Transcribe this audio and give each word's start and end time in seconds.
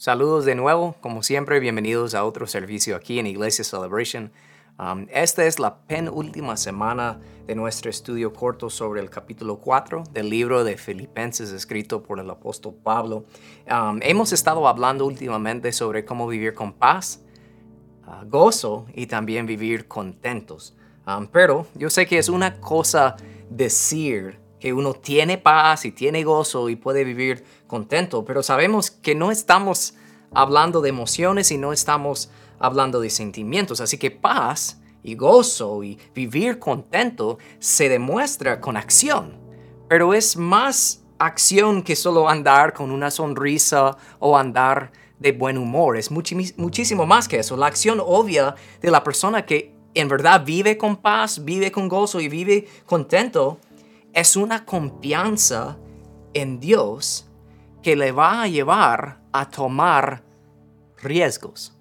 Saludos 0.00 0.46
de 0.46 0.54
nuevo, 0.54 0.96
como 1.02 1.22
siempre, 1.22 1.60
bienvenidos 1.60 2.14
a 2.14 2.24
otro 2.24 2.46
servicio 2.46 2.96
aquí 2.96 3.18
en 3.18 3.26
Iglesia 3.26 3.64
Celebration. 3.64 4.32
Um, 4.78 5.06
esta 5.10 5.44
es 5.44 5.58
la 5.58 5.76
penúltima 5.82 6.56
semana 6.56 7.20
de 7.46 7.54
nuestro 7.54 7.90
estudio 7.90 8.32
corto 8.32 8.70
sobre 8.70 9.02
el 9.02 9.10
capítulo 9.10 9.58
4 9.58 10.04
del 10.10 10.30
libro 10.30 10.64
de 10.64 10.78
Filipenses 10.78 11.52
escrito 11.52 12.02
por 12.02 12.18
el 12.18 12.30
apóstol 12.30 12.76
Pablo. 12.82 13.26
Um, 13.70 14.00
hemos 14.00 14.32
estado 14.32 14.66
hablando 14.66 15.04
últimamente 15.04 15.70
sobre 15.70 16.06
cómo 16.06 16.26
vivir 16.26 16.54
con 16.54 16.72
paz, 16.72 17.20
uh, 18.06 18.26
gozo 18.26 18.86
y 18.94 19.06
también 19.06 19.44
vivir 19.44 19.86
contentos. 19.86 20.74
Um, 21.06 21.26
pero 21.26 21.66
yo 21.74 21.90
sé 21.90 22.06
que 22.06 22.16
es 22.16 22.30
una 22.30 22.58
cosa 22.58 23.16
decir 23.50 24.39
que 24.60 24.72
uno 24.72 24.92
tiene 24.94 25.38
paz 25.38 25.84
y 25.84 25.92
tiene 25.92 26.22
gozo 26.22 26.68
y 26.68 26.76
puede 26.76 27.02
vivir 27.02 27.44
contento, 27.66 28.24
pero 28.24 28.42
sabemos 28.42 28.90
que 28.90 29.14
no 29.14 29.30
estamos 29.30 29.94
hablando 30.32 30.80
de 30.80 30.90
emociones 30.90 31.50
y 31.50 31.58
no 31.58 31.72
estamos 31.72 32.30
hablando 32.58 33.00
de 33.00 33.10
sentimientos. 33.10 33.80
Así 33.80 33.98
que 33.98 34.10
paz 34.10 34.80
y 35.02 35.14
gozo 35.14 35.82
y 35.82 35.98
vivir 36.14 36.58
contento 36.58 37.38
se 37.58 37.88
demuestra 37.88 38.60
con 38.60 38.76
acción, 38.76 39.38
pero 39.88 40.14
es 40.14 40.36
más 40.36 41.02
acción 41.18 41.82
que 41.82 41.96
solo 41.96 42.28
andar 42.28 42.72
con 42.72 42.90
una 42.90 43.10
sonrisa 43.10 43.96
o 44.18 44.36
andar 44.36 44.92
de 45.18 45.32
buen 45.32 45.58
humor. 45.58 45.96
Es 45.96 46.10
muchísimo 46.10 47.06
más 47.06 47.28
que 47.28 47.38
eso. 47.38 47.56
La 47.56 47.66
acción 47.66 48.00
obvia 48.04 48.54
de 48.80 48.90
la 48.90 49.04
persona 49.04 49.44
que 49.44 49.74
en 49.94 50.08
verdad 50.08 50.44
vive 50.44 50.78
con 50.78 50.96
paz, 50.96 51.44
vive 51.44 51.72
con 51.72 51.88
gozo 51.88 52.20
y 52.20 52.28
vive 52.28 52.68
contento 52.86 53.58
es 54.12 54.36
una 54.36 54.64
confianza 54.64 55.78
en 56.34 56.60
Dios 56.60 57.28
que 57.82 57.96
le 57.96 58.12
va 58.12 58.42
a 58.42 58.48
llevar 58.48 59.20
a 59.32 59.48
tomar 59.48 60.22
riesgos. 60.98 61.76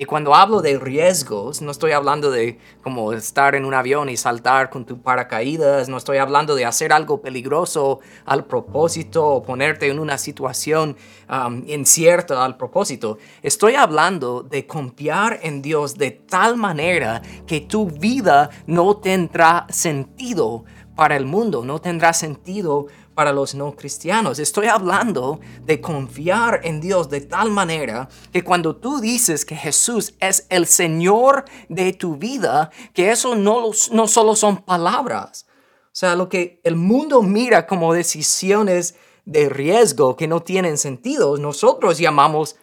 Y 0.00 0.04
cuando 0.04 0.32
hablo 0.32 0.62
de 0.62 0.78
riesgos, 0.78 1.60
no 1.60 1.72
estoy 1.72 1.90
hablando 1.90 2.30
de 2.30 2.56
como 2.84 3.12
estar 3.12 3.56
en 3.56 3.64
un 3.64 3.74
avión 3.74 4.08
y 4.08 4.16
saltar 4.16 4.70
con 4.70 4.86
tu 4.86 5.02
paracaídas, 5.02 5.88
no 5.88 5.96
estoy 5.96 6.18
hablando 6.18 6.54
de 6.54 6.64
hacer 6.64 6.92
algo 6.92 7.20
peligroso 7.20 7.98
al 8.24 8.44
propósito 8.44 9.26
o 9.26 9.42
ponerte 9.42 9.88
en 9.88 9.98
una 9.98 10.16
situación 10.16 10.96
um, 11.28 11.64
incierta 11.66 12.44
al 12.44 12.56
propósito. 12.56 13.18
Estoy 13.42 13.74
hablando 13.74 14.44
de 14.44 14.68
confiar 14.68 15.40
en 15.42 15.62
Dios 15.62 15.98
de 15.98 16.12
tal 16.12 16.56
manera 16.56 17.20
que 17.44 17.62
tu 17.62 17.86
vida 17.86 18.50
no 18.68 18.98
tendrá 18.98 19.66
sentido 19.68 20.64
para 20.98 21.16
el 21.16 21.26
mundo, 21.26 21.64
no 21.64 21.80
tendrá 21.80 22.12
sentido 22.12 22.88
para 23.14 23.32
los 23.32 23.54
no 23.54 23.76
cristianos. 23.76 24.40
Estoy 24.40 24.66
hablando 24.66 25.38
de 25.64 25.80
confiar 25.80 26.62
en 26.64 26.80
Dios 26.80 27.08
de 27.08 27.20
tal 27.20 27.52
manera 27.52 28.08
que 28.32 28.42
cuando 28.42 28.74
tú 28.74 29.00
dices 29.00 29.44
que 29.44 29.54
Jesús 29.54 30.14
es 30.18 30.44
el 30.48 30.66
Señor 30.66 31.44
de 31.68 31.92
tu 31.92 32.16
vida, 32.16 32.72
que 32.94 33.12
eso 33.12 33.36
no, 33.36 33.70
no 33.92 34.08
solo 34.08 34.34
son 34.34 34.56
palabras. 34.56 35.46
O 35.84 35.92
sea, 35.92 36.16
lo 36.16 36.28
que 36.28 36.60
el 36.64 36.74
mundo 36.74 37.22
mira 37.22 37.68
como 37.68 37.94
decisiones 37.94 38.96
de 39.24 39.48
riesgo 39.48 40.16
que 40.16 40.26
no 40.26 40.42
tienen 40.42 40.78
sentido, 40.78 41.36
nosotros 41.36 41.98
llamamos 41.98 42.56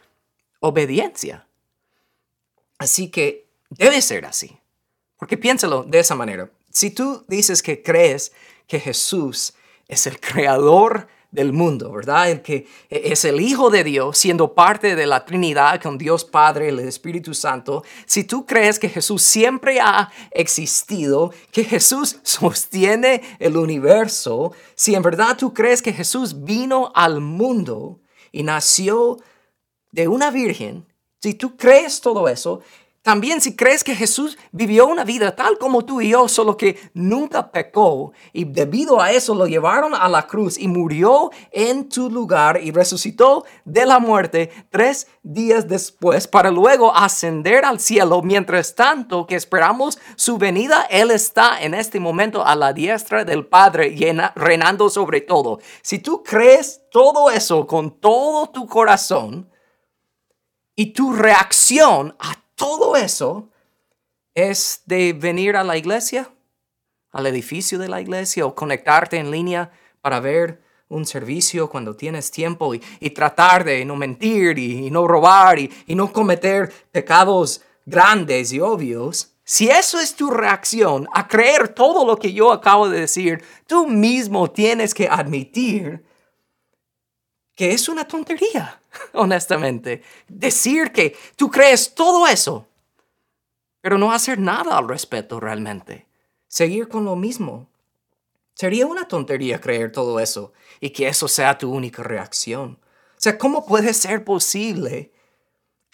obediencia. 0.60 1.48
Así 2.80 3.10
que 3.10 3.48
debe 3.70 4.02
ser 4.02 4.26
así. 4.26 4.60
Porque 5.16 5.38
piénsalo 5.38 5.84
de 5.84 6.00
esa 6.00 6.16
manera. 6.16 6.50
Si 6.76 6.92
tú 6.92 7.24
dices 7.30 7.64
que 7.64 7.82
crees 7.82 8.34
que 8.68 8.82
Jesús 8.82 9.54
es 9.88 10.08
el 10.08 10.20
creador 10.20 11.08
del 11.32 11.54
mundo, 11.54 11.90
¿verdad? 11.90 12.30
El 12.30 12.42
que 12.42 12.68
es 12.90 13.24
el 13.24 13.40
Hijo 13.40 13.70
de 13.70 13.86
Dios, 13.86 14.18
siendo 14.18 14.54
parte 14.54 14.98
de 14.98 15.06
la 15.06 15.24
Trinidad 15.24 15.82
con 15.82 15.98
Dios 15.98 16.26
Padre, 16.26 16.68
el 16.68 16.80
Espíritu 16.80 17.34
Santo. 17.34 17.86
Si 18.06 18.26
tú 18.26 18.46
crees 18.46 18.78
que 18.78 18.90
Jesús 18.90 19.22
siempre 19.24 19.80
ha 19.80 20.12
existido, 20.32 21.32
que 21.54 21.64
Jesús 21.64 22.18
sostiene 22.24 23.22
el 23.40 23.56
universo, 23.56 24.52
si 24.76 24.96
en 24.96 25.02
verdad 25.02 25.38
tú 25.38 25.54
crees 25.54 25.82
que 25.82 25.94
Jesús 25.94 26.44
vino 26.44 26.92
al 26.94 27.22
mundo 27.22 28.02
y 28.34 28.44
nació 28.44 29.18
de 29.94 30.10
una 30.10 30.30
virgen, 30.30 30.86
si 31.22 31.36
tú 31.36 31.56
crees 31.56 32.02
todo 32.02 32.28
eso, 32.28 32.62
también 33.06 33.40
si 33.40 33.56
crees 33.56 33.84
que 33.84 33.94
Jesús 33.94 34.36
vivió 34.52 34.88
una 34.88 35.04
vida 35.04 35.36
tal 35.36 35.60
como 35.60 35.86
tú 35.86 36.02
y 36.02 36.10
yo, 36.10 36.28
solo 36.28 36.58
que 36.58 36.90
nunca 36.96 37.52
pecó 37.52 38.14
y 38.34 38.46
debido 38.46 39.00
a 39.00 39.12
eso 39.12 39.36
lo 39.36 39.46
llevaron 39.46 39.94
a 39.94 40.10
la 40.10 40.26
cruz 40.26 40.58
y 40.58 40.68
murió 40.68 41.30
en 41.52 41.88
tu 41.88 42.10
lugar 42.10 42.60
y 42.64 42.72
resucitó 42.72 43.46
de 43.64 43.86
la 43.86 44.00
muerte 44.00 44.50
tres 44.72 45.06
días 45.22 45.68
después 45.68 46.28
para 46.28 46.50
luego 46.50 46.96
ascender 46.96 47.64
al 47.64 47.80
cielo. 47.80 48.24
Mientras 48.24 48.74
tanto 48.74 49.28
que 49.28 49.36
esperamos 49.36 50.00
su 50.16 50.40
venida, 50.40 50.88
Él 50.90 51.12
está 51.12 51.62
en 51.62 51.76
este 51.76 52.00
momento 52.00 52.44
a 52.44 52.56
la 52.56 52.74
diestra 52.74 53.24
del 53.24 53.46
Padre 53.46 53.96
reinando 54.34 54.90
sobre 54.90 55.22
todo. 55.22 55.60
Si 55.84 56.00
tú 56.00 56.24
crees 56.24 56.82
todo 56.90 57.30
eso 57.30 57.68
con 57.68 58.00
todo 58.00 58.50
tu 58.50 58.66
corazón 58.66 59.48
y 60.76 60.88
tu 60.88 61.14
reacción 61.14 62.16
a 62.18 62.45
todo 62.56 62.96
eso 62.96 63.50
es 64.34 64.82
de 64.86 65.14
venir 65.14 65.56
a 65.56 65.64
la 65.64 65.78
iglesia, 65.78 66.30
al 67.12 67.28
edificio 67.28 67.80
de 67.80 67.88
la 67.88 68.02
iglesia 68.02 68.46
o 68.46 68.56
conectarte 68.56 69.18
en 69.18 69.32
línea 69.32 69.72
para 70.02 70.20
ver 70.20 70.62
un 70.90 71.06
servicio 71.06 71.70
cuando 71.70 71.96
tienes 71.96 72.30
tiempo 72.32 72.74
y, 72.76 72.80
tratar 73.10 73.64
de 73.64 73.84
no 73.86 73.96
mentir 73.96 74.60
y, 74.60 74.90
no 74.92 75.08
robar 75.08 75.58
y, 75.60 75.72
no 75.88 76.12
cometer 76.12 76.72
pecados 76.92 77.62
grandes 77.86 78.52
y 78.52 78.60
obvios. 78.60 79.32
Si 79.44 79.70
eso 79.70 80.00
es 80.00 80.16
tu 80.16 80.30
reacción 80.30 81.08
a 81.14 81.28
creer 81.28 81.70
todo 81.70 82.06
lo 82.06 82.18
que 82.18 82.34
yo 82.34 82.52
acabo 82.52 82.90
de 82.90 83.02
decir, 83.02 83.44
tú 83.68 83.88
mismo 83.88 84.50
tienes 84.52 84.94
que 84.94 85.08
admitir 85.08 86.04
que 87.56 87.72
es 87.72 87.88
una 87.88 88.06
tontería, 88.06 88.82
honestamente. 89.14 90.02
Decir 90.28 90.92
que 90.92 91.16
tú 91.36 91.50
crees 91.50 91.94
todo 91.96 92.28
eso, 92.28 92.68
pero 93.82 93.98
no 93.98 94.12
hacer 94.12 94.40
nada 94.40 94.78
al 94.78 94.88
respecto 94.88 95.40
realmente. 95.40 96.08
Seguir 96.48 96.88
con 96.88 97.06
lo 97.06 97.16
mismo. 97.16 97.70
Sería 98.54 98.86
una 98.86 99.08
tontería 99.08 99.60
creer 99.60 99.92
todo 99.92 100.20
eso 100.20 100.54
y 100.80 100.92
que 100.92 101.08
eso 101.08 101.28
sea 101.28 101.58
tu 101.58 101.72
única 101.72 102.04
reacción. 102.04 102.80
O 102.82 103.18
sea, 103.18 103.38
¿cómo 103.38 103.66
puede 103.66 103.94
ser 103.94 104.24
posible 104.24 105.12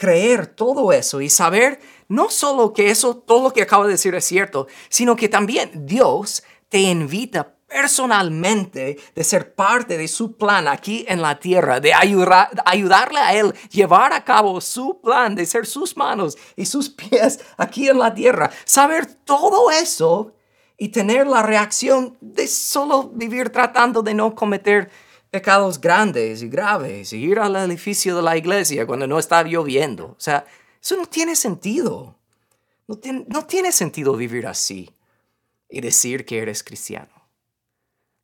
creer 0.02 0.48
todo 0.48 0.92
eso 0.94 1.22
y 1.22 1.30
saber 1.30 1.80
no 2.08 2.32
solo 2.32 2.74
que 2.74 2.90
eso, 2.90 3.18
todo 3.18 3.44
lo 3.44 3.54
que 3.54 3.62
acabo 3.62 3.86
de 3.86 3.92
decir 3.92 4.16
es 4.16 4.26
cierto, 4.26 4.68
sino 4.90 5.16
que 5.16 5.30
también 5.30 5.86
Dios 5.86 6.44
te 6.70 6.80
invita 6.80 7.56
personalmente 7.72 9.00
de 9.16 9.24
ser 9.24 9.56
parte 9.56 9.98
de 9.98 10.08
su 10.10 10.36
plan 10.36 10.68
aquí 10.68 11.06
en 11.08 11.22
la 11.22 11.40
tierra, 11.40 11.80
de 11.80 11.94
ayudar, 11.94 12.50
ayudarle 12.66 13.20
a 13.20 13.34
Él 13.34 13.54
llevar 13.72 14.12
a 14.12 14.26
cabo 14.26 14.60
su 14.60 15.00
plan, 15.00 15.36
de 15.36 15.46
ser 15.46 15.66
sus 15.66 15.96
manos 15.96 16.38
y 16.58 16.66
sus 16.66 16.90
pies 17.10 17.40
aquí 17.58 17.88
en 17.88 17.98
la 18.00 18.14
tierra. 18.14 18.52
Saber 18.66 19.06
todo 19.06 19.72
eso 19.72 20.34
y 20.78 20.90
tener 20.90 21.28
la 21.28 21.44
reacción 21.44 22.18
de 22.20 22.48
solo 22.48 23.10
vivir 23.14 23.50
tratando 23.52 24.02
de 24.02 24.14
no 24.14 24.36
cometer 24.36 24.92
pecados 25.30 25.80
grandes 25.80 26.42
y 26.42 26.50
graves 26.50 27.14
y 27.14 27.24
ir 27.24 27.40
al 27.40 27.56
edificio 27.56 28.18
de 28.18 28.22
la 28.22 28.36
iglesia 28.36 28.86
cuando 28.86 29.08
no 29.08 29.18
está 29.18 29.44
lloviendo. 29.44 30.08
O 30.08 30.20
sea, 30.20 30.46
eso 30.82 30.98
no 30.98 31.06
tiene 31.06 31.38
sentido. 31.38 32.18
No 32.88 32.98
tiene, 32.98 33.26
no 33.30 33.46
tiene 33.46 33.72
sentido 33.72 34.18
vivir 34.18 34.46
así 34.46 34.94
y 35.70 35.80
decir 35.80 36.26
que 36.26 36.40
eres 36.40 36.64
cristiano. 36.64 37.21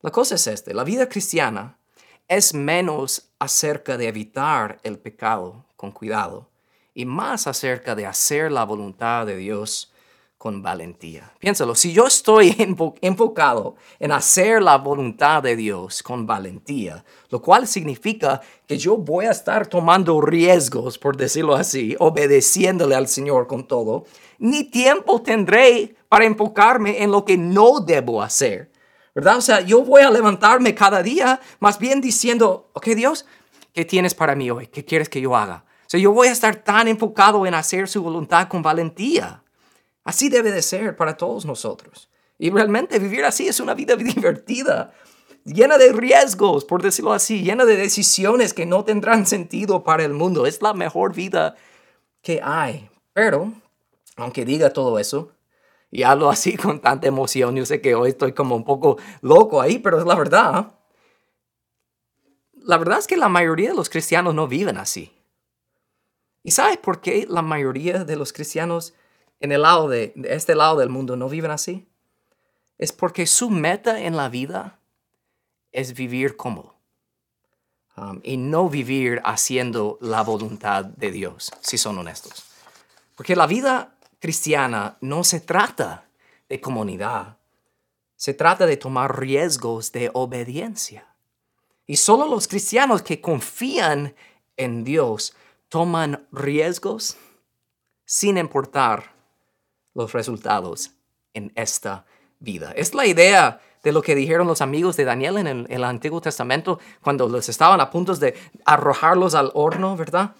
La 0.01 0.11
cosa 0.11 0.35
es 0.35 0.45
esta, 0.45 0.73
la 0.73 0.83
vida 0.83 1.09
cristiana 1.09 1.79
es 2.27 2.53
menos 2.53 3.31
acerca 3.39 3.97
de 3.97 4.07
evitar 4.07 4.79
el 4.83 4.99
pecado 4.99 5.65
con 5.75 5.91
cuidado 5.91 6.51
y 6.93 7.05
más 7.05 7.47
acerca 7.47 7.95
de 7.95 8.05
hacer 8.05 8.51
la 8.51 8.63
voluntad 8.63 9.25
de 9.25 9.37
Dios 9.37 9.91
con 10.37 10.61
valentía. 10.61 11.33
Piénsalo, 11.39 11.73
si 11.73 11.93
yo 11.93 12.05
estoy 12.05 12.55
enfocado 13.01 13.75
en 13.99 14.11
hacer 14.11 14.61
la 14.61 14.77
voluntad 14.77 15.41
de 15.41 15.55
Dios 15.55 16.03
con 16.03 16.27
valentía, 16.27 17.03
lo 17.31 17.41
cual 17.41 17.65
significa 17.65 18.41
que 18.67 18.77
yo 18.77 18.97
voy 18.97 19.25
a 19.25 19.31
estar 19.31 19.65
tomando 19.65 20.21
riesgos, 20.21 20.99
por 20.99 21.17
decirlo 21.17 21.55
así, 21.55 21.95
obedeciéndole 21.97 22.93
al 22.93 23.07
Señor 23.07 23.47
con 23.47 23.67
todo, 23.67 24.05
ni 24.37 24.63
tiempo 24.63 25.23
tendré 25.23 25.95
para 26.07 26.25
enfocarme 26.25 27.01
en 27.01 27.09
lo 27.09 27.25
que 27.25 27.35
no 27.35 27.79
debo 27.79 28.21
hacer 28.21 28.76
¿verdad? 29.17 29.37
O 29.37 29.41
sea, 29.41 29.61
yo 29.61 29.83
voy 29.83 30.03
a 30.03 30.11
levantarme 30.11 30.75
cada 30.75 31.01
día 31.01 31.41
más 31.59 31.79
bien 31.79 32.01
diciendo, 32.01 32.69
ok 32.73 32.89
Dios, 32.89 33.25
¿qué 33.73 33.83
tienes 33.83 34.13
para 34.13 34.35
mí 34.35 34.51
hoy? 34.51 34.67
¿Qué 34.67 34.85
quieres 34.85 35.09
que 35.09 35.19
yo 35.19 35.35
haga? 35.35 35.65
O 35.87 35.89
sea, 35.89 35.99
yo 35.99 36.11
voy 36.11 36.27
a 36.27 36.31
estar 36.31 36.57
tan 36.57 36.87
enfocado 36.87 37.43
en 37.47 37.55
hacer 37.55 37.87
su 37.87 38.03
voluntad 38.03 38.47
con 38.47 38.61
valentía. 38.61 39.41
Así 40.03 40.29
debe 40.29 40.51
de 40.51 40.61
ser 40.61 40.95
para 40.95 41.17
todos 41.17 41.47
nosotros. 41.47 42.11
Y 42.37 42.51
realmente 42.51 42.99
vivir 42.99 43.25
así 43.25 43.47
es 43.47 43.59
una 43.59 43.73
vida 43.73 43.95
divertida. 43.97 44.93
llena 45.43 45.79
de 45.79 45.93
riesgos, 45.93 46.63
por 46.63 46.83
decirlo 46.83 47.11
así, 47.11 47.41
llena 47.41 47.65
de 47.65 47.75
decisiones 47.75 48.53
que 48.53 48.67
no 48.67 48.83
tendrán 48.83 49.25
sentido 49.25 49.83
para 49.83 50.05
el 50.05 50.13
mundo. 50.13 50.45
Es 50.45 50.61
la 50.61 50.75
mejor 50.75 51.15
vida 51.15 51.55
que 52.21 52.39
hay. 52.43 52.87
Pero, 53.13 53.51
aunque 54.15 54.45
diga 54.45 54.69
todo 54.69 54.99
eso, 54.99 55.31
y 55.89 56.03
hablo 56.03 56.29
así 56.29 56.57
con 56.57 56.81
tanta 56.81 57.07
emoción, 57.07 57.55
yo 57.55 57.65
sé 57.65 57.81
que 57.81 57.95
hoy 57.95 58.09
estoy 58.09 58.33
como 58.33 58.55
un 58.55 58.63
poco 58.63 58.97
loco 59.21 59.61
ahí, 59.61 59.79
pero 59.79 59.99
es 59.99 60.05
la 60.05 60.15
verdad. 60.15 60.73
La 62.53 62.77
verdad 62.77 62.99
es 62.99 63.07
que 63.07 63.17
la 63.17 63.29
mayoría 63.29 63.69
de 63.69 63.75
los 63.75 63.89
cristianos 63.89 64.35
no 64.35 64.47
viven 64.47 64.77
así. 64.77 65.13
¿Y 66.43 66.51
sabes 66.51 66.77
por 66.77 67.01
qué 67.01 67.25
la 67.29 67.41
mayoría 67.41 68.03
de 68.03 68.15
los 68.15 68.33
cristianos 68.33 68.93
en 69.39 69.51
el 69.51 69.61
lado 69.61 69.87
de, 69.87 70.13
este 70.25 70.55
lado 70.55 70.77
del 70.77 70.89
mundo 70.89 71.15
no 71.15 71.29
viven 71.29 71.51
así? 71.51 71.87
Es 72.77 72.91
porque 72.91 73.25
su 73.25 73.49
meta 73.49 74.01
en 74.01 74.15
la 74.15 74.29
vida 74.29 74.79
es 75.71 75.93
vivir 75.93 76.35
cómodo. 76.35 76.75
Um, 77.95 78.19
y 78.23 78.37
no 78.37 78.69
vivir 78.69 79.21
haciendo 79.25 79.97
la 80.01 80.21
voluntad 80.21 80.85
de 80.85 81.11
Dios, 81.11 81.51
si 81.61 81.79
son 81.79 81.97
honestos. 81.97 82.45
Porque 83.15 83.35
la 83.35 83.47
vida 83.47 83.96
cristiana 84.19 84.97
no 85.01 85.23
se 85.23 85.39
trata 85.39 86.09
de 86.49 86.61
comunidad, 86.61 87.37
se 88.15 88.33
trata 88.33 88.65
de 88.65 88.77
tomar 88.77 89.19
riesgos 89.19 89.91
de 89.91 90.09
obediencia. 90.13 91.07
Y 91.85 91.97
solo 91.97 92.27
los 92.27 92.47
cristianos 92.47 93.01
que 93.01 93.21
confían 93.21 94.15
en 94.57 94.83
Dios 94.83 95.35
toman 95.69 96.27
riesgos 96.31 97.17
sin 98.05 98.37
importar 98.37 99.11
los 99.93 100.13
resultados 100.13 100.91
en 101.33 101.51
esta 101.55 102.05
vida. 102.39 102.71
Es 102.75 102.93
la 102.93 103.05
idea 103.05 103.61
de 103.83 103.91
lo 103.91 104.01
que 104.01 104.15
dijeron 104.15 104.47
los 104.47 104.61
amigos 104.61 104.97
de 104.97 105.05
Daniel 105.05 105.37
en 105.37 105.67
el, 105.69 105.83
Antiguo 105.83 106.19
Testamento 106.19 106.79
cuando 107.01 107.27
los 107.29 107.47
estaban 107.47 107.79
a 107.79 107.89
punto 107.89 108.15
de 108.15 108.35
arrojarlos 108.65 109.35
al 109.35 109.51
horno, 109.53 109.95
¿verdad? 109.95 110.35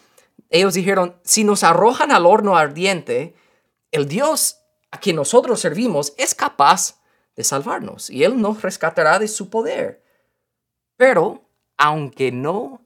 Ellos 0.50 0.74
dijeron, 0.74 1.15
si 1.24 1.44
nos 1.44 1.63
arrojan 1.63 2.12
al 2.12 2.25
horno 2.25 2.57
ardiente, 2.57 3.35
el 3.92 4.07
Dios 4.07 4.57
a 4.92 5.00
quien 5.00 5.16
nosotros 5.16 5.60
servimos 5.60 6.13
es 6.18 6.34
capaz 6.34 7.00
de 7.36 7.44
salvarnos 7.44 8.10
y 8.10 8.24
Él 8.24 8.39
nos 8.42 8.62
rescatará 8.62 9.19
de 9.19 9.28
su 9.28 9.50
poder. 9.50 10.04
Pero, 10.95 11.50
aunque 11.78 12.31
no 12.31 12.81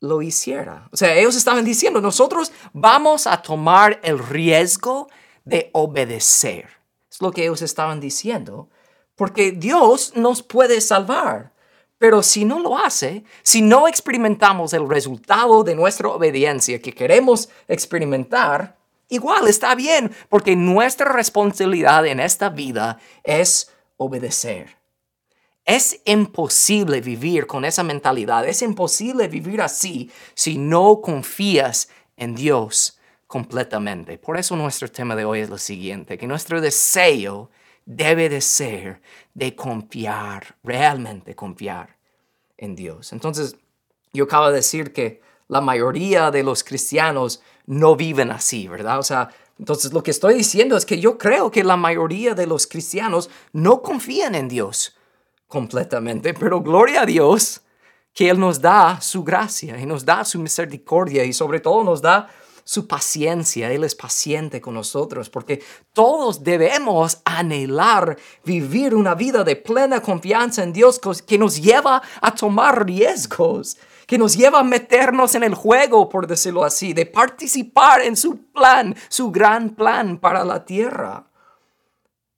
lo 0.00 0.22
hiciera, 0.22 0.88
o 0.92 0.96
sea, 0.96 1.14
ellos 1.14 1.36
estaban 1.36 1.64
diciendo, 1.64 2.00
nosotros 2.00 2.52
vamos 2.72 3.26
a 3.26 3.40
tomar 3.42 4.00
el 4.02 4.18
riesgo 4.18 5.08
de 5.44 5.70
obedecer. 5.72 6.68
Es 7.10 7.20
lo 7.20 7.32
que 7.32 7.42
ellos 7.42 7.62
estaban 7.62 8.00
diciendo 8.00 8.68
porque 9.16 9.52
Dios 9.52 10.12
nos 10.16 10.42
puede 10.42 10.80
salvar. 10.80 11.52
Pero 11.98 12.22
si 12.22 12.44
no 12.44 12.58
lo 12.58 12.76
hace, 12.76 13.22
si 13.44 13.62
no 13.62 13.86
experimentamos 13.86 14.72
el 14.72 14.88
resultado 14.88 15.62
de 15.62 15.76
nuestra 15.76 16.08
obediencia 16.08 16.82
que 16.82 16.92
queremos 16.92 17.48
experimentar, 17.68 18.76
igual 19.12 19.46
está 19.46 19.74
bien, 19.74 20.10
porque 20.28 20.56
nuestra 20.56 21.12
responsabilidad 21.12 22.06
en 22.06 22.18
esta 22.18 22.48
vida 22.48 22.98
es 23.22 23.70
obedecer. 23.96 24.76
Es 25.64 26.00
imposible 26.04 27.00
vivir 27.00 27.46
con 27.46 27.64
esa 27.64 27.84
mentalidad, 27.84 28.46
es 28.48 28.62
imposible 28.62 29.28
vivir 29.28 29.62
así 29.62 30.10
si 30.34 30.58
no 30.58 31.00
confías 31.00 31.88
en 32.16 32.34
Dios 32.34 32.98
completamente. 33.28 34.18
Por 34.18 34.38
eso 34.38 34.56
nuestro 34.56 34.90
tema 34.90 35.14
de 35.14 35.24
hoy 35.24 35.40
es 35.40 35.50
lo 35.50 35.58
siguiente, 35.58 36.18
que 36.18 36.26
nuestro 36.26 36.60
deseo 36.60 37.50
debe 37.84 38.28
de 38.28 38.40
ser 38.40 39.00
de 39.34 39.54
confiar, 39.54 40.56
realmente 40.64 41.34
confiar 41.34 41.96
en 42.56 42.74
Dios. 42.74 43.12
Entonces, 43.12 43.56
yo 44.12 44.24
acabo 44.24 44.48
de 44.48 44.56
decir 44.56 44.92
que 44.92 45.20
la 45.52 45.60
mayoría 45.60 46.30
de 46.30 46.42
los 46.42 46.64
cristianos 46.64 47.42
no 47.66 47.94
viven 47.94 48.30
así, 48.30 48.68
¿verdad? 48.68 48.98
O 48.98 49.02
sea, 49.02 49.28
entonces 49.58 49.92
lo 49.92 50.02
que 50.02 50.10
estoy 50.10 50.32
diciendo 50.32 50.78
es 50.78 50.86
que 50.86 50.98
yo 50.98 51.18
creo 51.18 51.50
que 51.50 51.62
la 51.62 51.76
mayoría 51.76 52.34
de 52.34 52.46
los 52.46 52.66
cristianos 52.66 53.28
no 53.52 53.82
confían 53.82 54.34
en 54.34 54.48
Dios 54.48 54.96
completamente, 55.48 56.32
pero 56.32 56.62
gloria 56.62 57.02
a 57.02 57.06
Dios 57.06 57.60
que 58.14 58.30
Él 58.30 58.40
nos 58.40 58.62
da 58.62 58.98
su 59.02 59.24
gracia 59.24 59.78
y 59.78 59.84
nos 59.84 60.06
da 60.06 60.24
su 60.24 60.38
misericordia 60.38 61.22
y 61.22 61.34
sobre 61.34 61.60
todo 61.60 61.84
nos 61.84 62.00
da 62.00 62.30
su 62.64 62.86
paciencia. 62.86 63.70
Él 63.70 63.84
es 63.84 63.94
paciente 63.94 64.58
con 64.58 64.72
nosotros 64.72 65.28
porque 65.28 65.62
todos 65.92 66.42
debemos 66.42 67.18
anhelar 67.26 68.16
vivir 68.42 68.94
una 68.94 69.14
vida 69.14 69.44
de 69.44 69.56
plena 69.56 70.00
confianza 70.00 70.62
en 70.62 70.72
Dios 70.72 70.98
que 71.26 71.36
nos 71.36 71.60
lleva 71.60 72.00
a 72.22 72.34
tomar 72.34 72.86
riesgos, 72.86 73.76
que 74.12 74.18
nos 74.18 74.36
lleva 74.36 74.60
a 74.60 74.62
meternos 74.62 75.34
en 75.36 75.42
el 75.42 75.54
juego, 75.54 76.10
por 76.10 76.26
decirlo 76.26 76.64
así, 76.64 76.92
de 76.92 77.06
participar 77.06 78.02
en 78.02 78.14
su 78.14 78.44
plan, 78.52 78.94
su 79.08 79.30
gran 79.30 79.70
plan 79.70 80.18
para 80.18 80.44
la 80.44 80.66
tierra. 80.66 81.30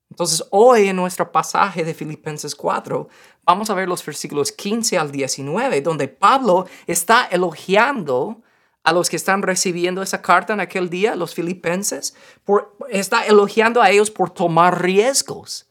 Entonces, 0.08 0.46
hoy 0.50 0.86
en 0.86 0.94
nuestro 0.94 1.32
pasaje 1.32 1.82
de 1.82 1.92
Filipenses 1.92 2.54
4, 2.54 3.08
vamos 3.42 3.70
a 3.70 3.74
ver 3.74 3.88
los 3.88 4.06
versículos 4.06 4.52
15 4.52 4.98
al 4.98 5.10
19, 5.10 5.80
donde 5.80 6.06
Pablo 6.06 6.68
está 6.86 7.26
elogiando 7.26 8.40
a 8.84 8.92
los 8.92 9.10
que 9.10 9.16
están 9.16 9.42
recibiendo 9.42 10.00
esa 10.00 10.22
carta 10.22 10.52
en 10.52 10.60
aquel 10.60 10.88
día, 10.88 11.16
los 11.16 11.34
filipenses, 11.34 12.14
por, 12.44 12.76
está 12.88 13.26
elogiando 13.26 13.82
a 13.82 13.90
ellos 13.90 14.12
por 14.12 14.30
tomar 14.30 14.80
riesgos. 14.80 15.66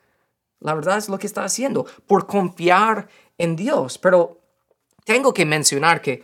La 0.60 0.74
verdad 0.74 0.98
es 0.98 1.08
lo 1.08 1.18
que 1.18 1.28
está 1.28 1.46
haciendo, 1.46 1.86
por 2.06 2.28
confiar 2.28 3.08
en 3.38 3.56
Dios. 3.56 3.98
Pero 3.98 4.43
tengo 5.06 5.34
que 5.34 5.46
mencionar 5.46 6.02
que 6.02 6.24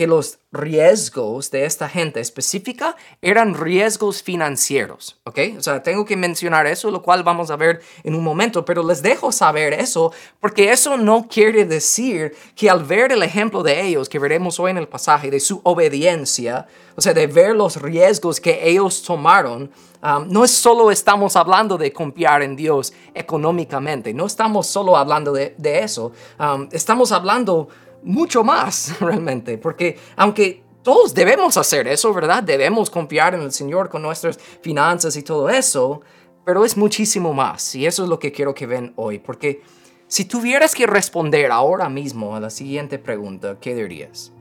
que 0.00 0.06
los 0.06 0.38
riesgos 0.50 1.50
de 1.50 1.66
esta 1.66 1.86
gente 1.86 2.20
específica 2.20 2.96
eran 3.20 3.52
riesgos 3.52 4.22
financieros, 4.22 5.20
¿ok? 5.24 5.38
O 5.58 5.62
sea, 5.62 5.82
tengo 5.82 6.06
que 6.06 6.16
mencionar 6.16 6.66
eso, 6.66 6.90
lo 6.90 7.02
cual 7.02 7.22
vamos 7.22 7.50
a 7.50 7.56
ver 7.56 7.82
en 8.02 8.14
un 8.14 8.24
momento, 8.24 8.64
pero 8.64 8.82
les 8.82 9.02
dejo 9.02 9.30
saber 9.30 9.74
eso 9.74 10.10
porque 10.40 10.72
eso 10.72 10.96
no 10.96 11.28
quiere 11.28 11.66
decir 11.66 12.34
que 12.56 12.70
al 12.70 12.82
ver 12.82 13.12
el 13.12 13.22
ejemplo 13.22 13.62
de 13.62 13.78
ellos, 13.78 14.08
que 14.08 14.18
veremos 14.18 14.58
hoy 14.58 14.70
en 14.70 14.78
el 14.78 14.88
pasaje, 14.88 15.30
de 15.30 15.38
su 15.38 15.60
obediencia, 15.64 16.66
o 16.96 17.02
sea, 17.02 17.12
de 17.12 17.26
ver 17.26 17.54
los 17.54 17.76
riesgos 17.76 18.40
que 18.40 18.66
ellos 18.66 19.02
tomaron, 19.02 19.70
um, 20.02 20.26
no 20.28 20.44
es 20.46 20.50
solo 20.50 20.90
estamos 20.90 21.36
hablando 21.36 21.76
de 21.76 21.92
confiar 21.92 22.40
en 22.40 22.56
Dios 22.56 22.94
económicamente, 23.12 24.14
no 24.14 24.24
estamos 24.24 24.66
solo 24.66 24.96
hablando 24.96 25.34
de, 25.34 25.54
eso, 25.62 26.12
um, 26.38 26.70
estamos 26.72 27.12
hablando 27.12 27.68
mucho 28.02 28.44
más 28.44 28.96
realmente, 29.00 29.58
porque 29.58 29.98
aunque 30.16 30.62
todos 30.82 31.14
debemos 31.14 31.56
hacer 31.56 31.86
eso, 31.88 32.12
¿verdad? 32.14 32.42
Debemos 32.42 32.90
confiar 32.90 33.34
en 33.34 33.42
el 33.42 33.52
Señor 33.52 33.90
con 33.90 34.02
nuestras 34.02 34.38
finanzas 34.62 35.16
y 35.16 35.22
todo 35.22 35.50
eso, 35.50 36.00
pero 36.44 36.64
es 36.64 36.76
muchísimo 36.76 37.34
más 37.34 37.74
y 37.74 37.86
eso 37.86 38.04
es 38.04 38.08
lo 38.08 38.18
que 38.18 38.32
quiero 38.32 38.54
que 38.54 38.66
ven 38.66 38.92
hoy, 38.96 39.18
porque 39.18 39.62
si 40.10 40.24
tuvieras 40.24 40.74
que 40.74 40.88
responder 40.88 41.52
ahora 41.52 41.88
mismo 41.88 42.34
a 42.34 42.40
la 42.40 42.50
siguiente 42.50 42.98
pregunta, 42.98 43.58
¿qué 43.60 43.74
dirías? 43.74 44.32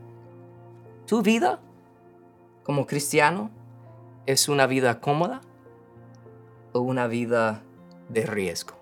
¿Tu 1.05 1.21
vida 1.21 1.59
como 2.63 2.87
cristiano 2.87 3.51
es 4.25 4.49
una 4.49 4.65
vida 4.65 4.99
cómoda 4.99 5.41
o 6.73 6.79
una 6.79 7.05
vida 7.07 7.61
de 8.07 8.25
riesgo? 8.25 8.73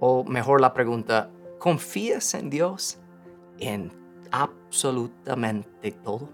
O 0.00 0.24
mejor 0.24 0.60
la 0.60 0.72
pregunta, 0.72 1.30
¿Confías 1.68 2.32
en 2.32 2.48
Dios 2.48 2.96
en 3.58 3.92
absolutamente 4.30 5.92
todo? 5.92 6.30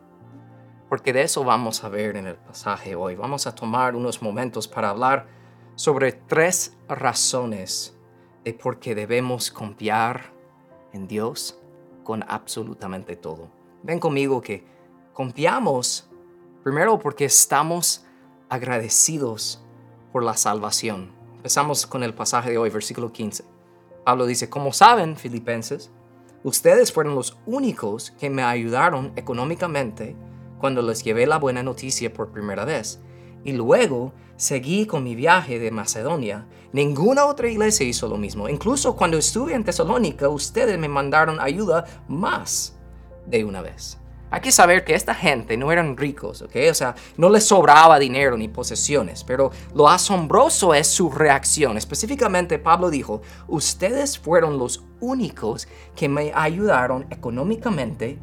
Porque 0.88 1.12
de 1.12 1.22
eso 1.22 1.42
vamos 1.42 1.82
a 1.82 1.88
ver 1.88 2.16
en 2.16 2.28
el 2.28 2.36
pasaje 2.36 2.94
hoy. 2.94 3.16
Vamos 3.16 3.48
a 3.48 3.52
tomar 3.52 3.96
unos 3.96 4.22
momentos 4.22 4.68
para 4.68 4.90
hablar 4.90 5.26
sobre 5.74 6.12
tres 6.12 6.76
razones 6.86 7.98
de 8.44 8.54
por 8.54 8.78
qué 8.78 8.94
debemos 8.94 9.50
confiar 9.50 10.32
en 10.92 11.08
Dios 11.08 11.58
con 12.04 12.24
absolutamente 12.28 13.16
todo. 13.16 13.50
Ven 13.82 13.98
conmigo 13.98 14.40
que 14.40 14.64
confiamos 15.12 16.08
primero 16.62 17.00
porque 17.00 17.24
estamos 17.24 18.06
agradecidos 18.48 19.64
por 20.12 20.22
la 20.22 20.36
salvación. 20.36 21.10
Empezamos 21.34 21.88
con 21.88 22.04
el 22.04 22.14
pasaje 22.14 22.52
de 22.52 22.58
hoy, 22.58 22.70
versículo 22.70 23.10
15. 23.10 23.53
Pablo 24.04 24.26
dice, 24.26 24.48
como 24.50 24.72
saben, 24.72 25.16
filipenses, 25.16 25.90
ustedes 26.42 26.92
fueron 26.92 27.14
los 27.14 27.38
únicos 27.46 28.12
que 28.18 28.30
me 28.30 28.42
ayudaron 28.42 29.12
económicamente 29.16 30.14
cuando 30.58 30.82
les 30.82 31.02
llevé 31.02 31.26
la 31.26 31.38
buena 31.38 31.62
noticia 31.62 32.12
por 32.12 32.30
primera 32.30 32.64
vez. 32.64 33.00
Y 33.44 33.52
luego 33.52 34.12
seguí 34.36 34.86
con 34.86 35.04
mi 35.04 35.14
viaje 35.14 35.58
de 35.58 35.70
Macedonia. 35.70 36.46
Ninguna 36.72 37.26
otra 37.26 37.48
iglesia 37.48 37.86
hizo 37.86 38.08
lo 38.08 38.16
mismo. 38.16 38.48
Incluso 38.48 38.96
cuando 38.96 39.16
estuve 39.16 39.54
en 39.54 39.64
Tesalónica, 39.64 40.28
ustedes 40.28 40.78
me 40.78 40.88
mandaron 40.88 41.40
ayuda 41.40 41.84
más 42.08 42.76
de 43.26 43.44
una 43.44 43.62
vez. 43.62 43.98
Hay 44.34 44.40
que 44.40 44.50
saber 44.50 44.84
que 44.84 44.96
esta 44.96 45.14
gente 45.14 45.56
no 45.56 45.70
eran 45.70 45.96
ricos, 45.96 46.42
¿ok? 46.42 46.56
O 46.68 46.74
sea, 46.74 46.96
no 47.16 47.30
les 47.30 47.46
sobraba 47.46 48.00
dinero 48.00 48.36
ni 48.36 48.48
posesiones, 48.48 49.22
pero 49.22 49.52
lo 49.76 49.88
asombroso 49.88 50.74
es 50.74 50.88
su 50.88 51.08
reacción. 51.08 51.76
Específicamente, 51.76 52.58
Pablo 52.58 52.90
dijo, 52.90 53.22
ustedes 53.46 54.18
fueron 54.18 54.58
los 54.58 54.82
únicos 54.98 55.68
que 55.94 56.08
me 56.08 56.32
ayudaron 56.34 57.06
económicamente 57.10 58.18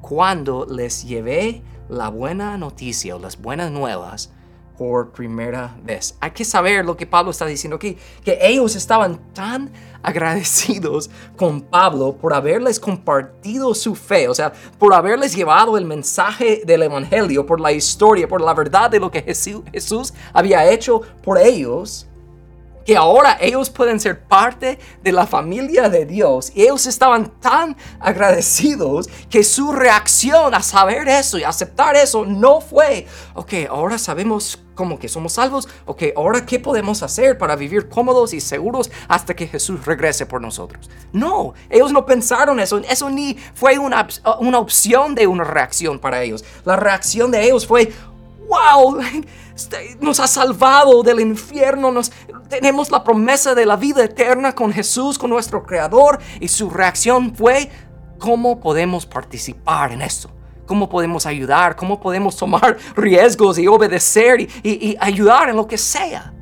cuando 0.00 0.64
les 0.64 1.02
llevé 1.02 1.60
la 1.88 2.08
buena 2.08 2.56
noticia 2.56 3.16
o 3.16 3.18
las 3.18 3.42
buenas 3.42 3.72
nuevas 3.72 4.32
por 4.78 5.10
primera 5.10 5.76
vez. 5.82 6.16
Hay 6.20 6.30
que 6.30 6.44
saber 6.44 6.84
lo 6.84 6.96
que 6.96 7.04
Pablo 7.04 7.32
está 7.32 7.44
diciendo 7.44 7.76
aquí, 7.76 7.98
que 8.24 8.38
ellos 8.40 8.76
estaban 8.76 9.18
tan 9.34 9.72
agradecidos 10.02 11.10
con 11.36 11.60
Pablo 11.60 12.14
por 12.14 12.32
haberles 12.32 12.78
compartido 12.78 13.74
su 13.74 13.96
fe, 13.96 14.28
o 14.28 14.34
sea, 14.34 14.52
por 14.78 14.94
haberles 14.94 15.34
llevado 15.34 15.76
el 15.76 15.84
mensaje 15.84 16.62
del 16.64 16.84
Evangelio, 16.84 17.44
por 17.44 17.60
la 17.60 17.72
historia, 17.72 18.28
por 18.28 18.40
la 18.40 18.54
verdad 18.54 18.88
de 18.88 19.00
lo 19.00 19.10
que 19.10 19.22
Jesús, 19.22 20.14
había 20.32 20.70
hecho 20.70 21.02
por 21.22 21.38
ellos, 21.38 22.06
que 22.86 22.96
ahora 22.96 23.36
ellos 23.38 23.68
pueden 23.68 24.00
ser 24.00 24.22
parte 24.22 24.78
de 25.02 25.12
la 25.12 25.26
familia 25.26 25.90
de 25.90 26.06
Dios. 26.06 26.52
Y 26.54 26.62
ellos 26.62 26.86
estaban 26.86 27.38
tan 27.38 27.76
agradecidos 28.00 29.10
que 29.28 29.44
su 29.44 29.72
reacción 29.72 30.54
a 30.54 30.62
saber 30.62 31.06
eso 31.06 31.36
y 31.36 31.44
aceptar 31.44 31.96
eso 31.96 32.24
no 32.24 32.62
fue, 32.62 33.06
ok, 33.34 33.52
ahora 33.68 33.98
sabemos 33.98 34.58
cómo 34.78 34.96
que 34.96 35.08
somos 35.08 35.32
salvos, 35.32 35.68
ok, 35.86 36.04
ahora 36.14 36.46
qué 36.46 36.60
podemos 36.60 37.02
hacer 37.02 37.36
para 37.36 37.56
vivir 37.56 37.88
cómodos 37.88 38.32
y 38.32 38.40
seguros 38.40 38.92
hasta 39.08 39.34
que 39.34 39.48
Jesús 39.48 39.84
regrese 39.84 40.24
por 40.24 40.40
nosotros. 40.40 40.88
No, 41.12 41.52
ellos 41.68 41.90
no 41.90 42.06
pensaron 42.06 42.60
eso, 42.60 42.78
eso 42.88 43.10
ni 43.10 43.36
fue 43.54 43.76
una, 43.76 44.06
una 44.38 44.60
opción 44.60 45.16
de 45.16 45.26
una 45.26 45.42
reacción 45.42 45.98
para 45.98 46.22
ellos. 46.22 46.44
La 46.64 46.76
reacción 46.76 47.32
de 47.32 47.42
ellos 47.42 47.66
fue, 47.66 47.92
wow, 48.46 49.00
este, 49.52 49.96
nos 50.00 50.20
ha 50.20 50.28
salvado 50.28 51.02
del 51.02 51.18
infierno, 51.18 51.90
nos, 51.90 52.12
tenemos 52.48 52.92
la 52.92 53.02
promesa 53.02 53.56
de 53.56 53.66
la 53.66 53.74
vida 53.74 54.04
eterna 54.04 54.54
con 54.54 54.72
Jesús, 54.72 55.18
con 55.18 55.30
nuestro 55.30 55.64
Creador, 55.64 56.20
y 56.38 56.46
su 56.46 56.70
reacción 56.70 57.34
fue, 57.34 57.68
¿cómo 58.20 58.60
podemos 58.60 59.06
participar 59.06 59.90
en 59.90 60.02
esto? 60.02 60.30
¿Cómo 60.68 60.88
podemos 60.88 61.26
ayudar? 61.26 61.74
¿Cómo 61.74 61.98
podemos 61.98 62.36
tomar 62.36 62.76
riesgos 62.94 63.58
y 63.58 63.66
obedecer 63.66 64.40
y, 64.40 64.48
y 64.62 64.96
ayudar 65.00 65.48
en 65.48 65.56
lo 65.56 65.66
que 65.66 65.78
sea? 65.78 66.32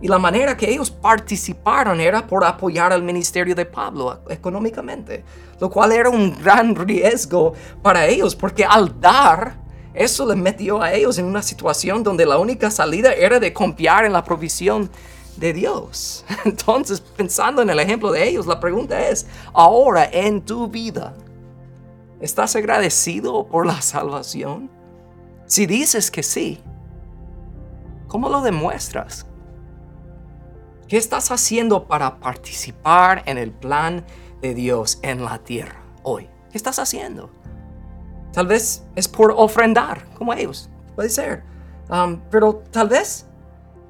Y 0.00 0.06
la 0.06 0.18
manera 0.18 0.56
que 0.56 0.70
ellos 0.70 0.90
participaron 0.90 2.00
era 2.00 2.24
por 2.24 2.44
apoyar 2.44 2.92
al 2.92 3.02
ministerio 3.02 3.54
de 3.54 3.64
Pablo 3.64 4.20
económicamente, 4.28 5.24
lo 5.60 5.68
cual 5.68 5.90
era 5.90 6.08
un 6.08 6.38
gran 6.38 6.76
riesgo 6.76 7.54
para 7.82 8.06
ellos, 8.06 8.36
porque 8.36 8.64
al 8.64 9.00
dar, 9.00 9.56
eso 9.94 10.24
les 10.26 10.36
metió 10.36 10.80
a 10.80 10.92
ellos 10.92 11.18
en 11.18 11.24
una 11.24 11.42
situación 11.42 12.04
donde 12.04 12.26
la 12.26 12.38
única 12.38 12.70
salida 12.70 13.12
era 13.12 13.40
de 13.40 13.52
confiar 13.52 14.04
en 14.04 14.12
la 14.12 14.22
provisión 14.22 14.88
de 15.36 15.52
Dios. 15.52 16.24
Entonces, 16.44 17.00
pensando 17.00 17.62
en 17.62 17.70
el 17.70 17.80
ejemplo 17.80 18.12
de 18.12 18.28
ellos, 18.28 18.46
la 18.46 18.60
pregunta 18.60 19.08
es, 19.08 19.26
ahora 19.52 20.08
en 20.12 20.42
tu 20.42 20.68
vida, 20.68 21.14
¿estás 22.20 22.56
agradecido 22.56 23.46
por 23.46 23.66
la 23.66 23.80
salvación? 23.80 24.70
Si 25.46 25.66
dices 25.66 26.10
que 26.10 26.22
sí, 26.22 26.62
¿cómo 28.06 28.28
lo 28.28 28.40
demuestras? 28.42 29.26
¿Qué 30.88 30.96
estás 30.96 31.30
haciendo 31.30 31.86
para 31.86 32.18
participar 32.18 33.22
en 33.26 33.38
el 33.38 33.52
plan 33.52 34.04
de 34.40 34.54
Dios 34.54 34.98
en 35.02 35.24
la 35.24 35.38
tierra 35.38 35.82
hoy? 36.02 36.28
¿Qué 36.50 36.56
estás 36.56 36.78
haciendo? 36.78 37.30
Tal 38.32 38.46
vez 38.46 38.84
es 38.94 39.08
por 39.08 39.32
ofrendar, 39.36 40.06
como 40.14 40.32
ellos, 40.32 40.70
puede 40.94 41.10
ser. 41.10 41.42
Um, 41.90 42.20
pero 42.30 42.62
tal 42.70 42.88
vez 42.88 43.26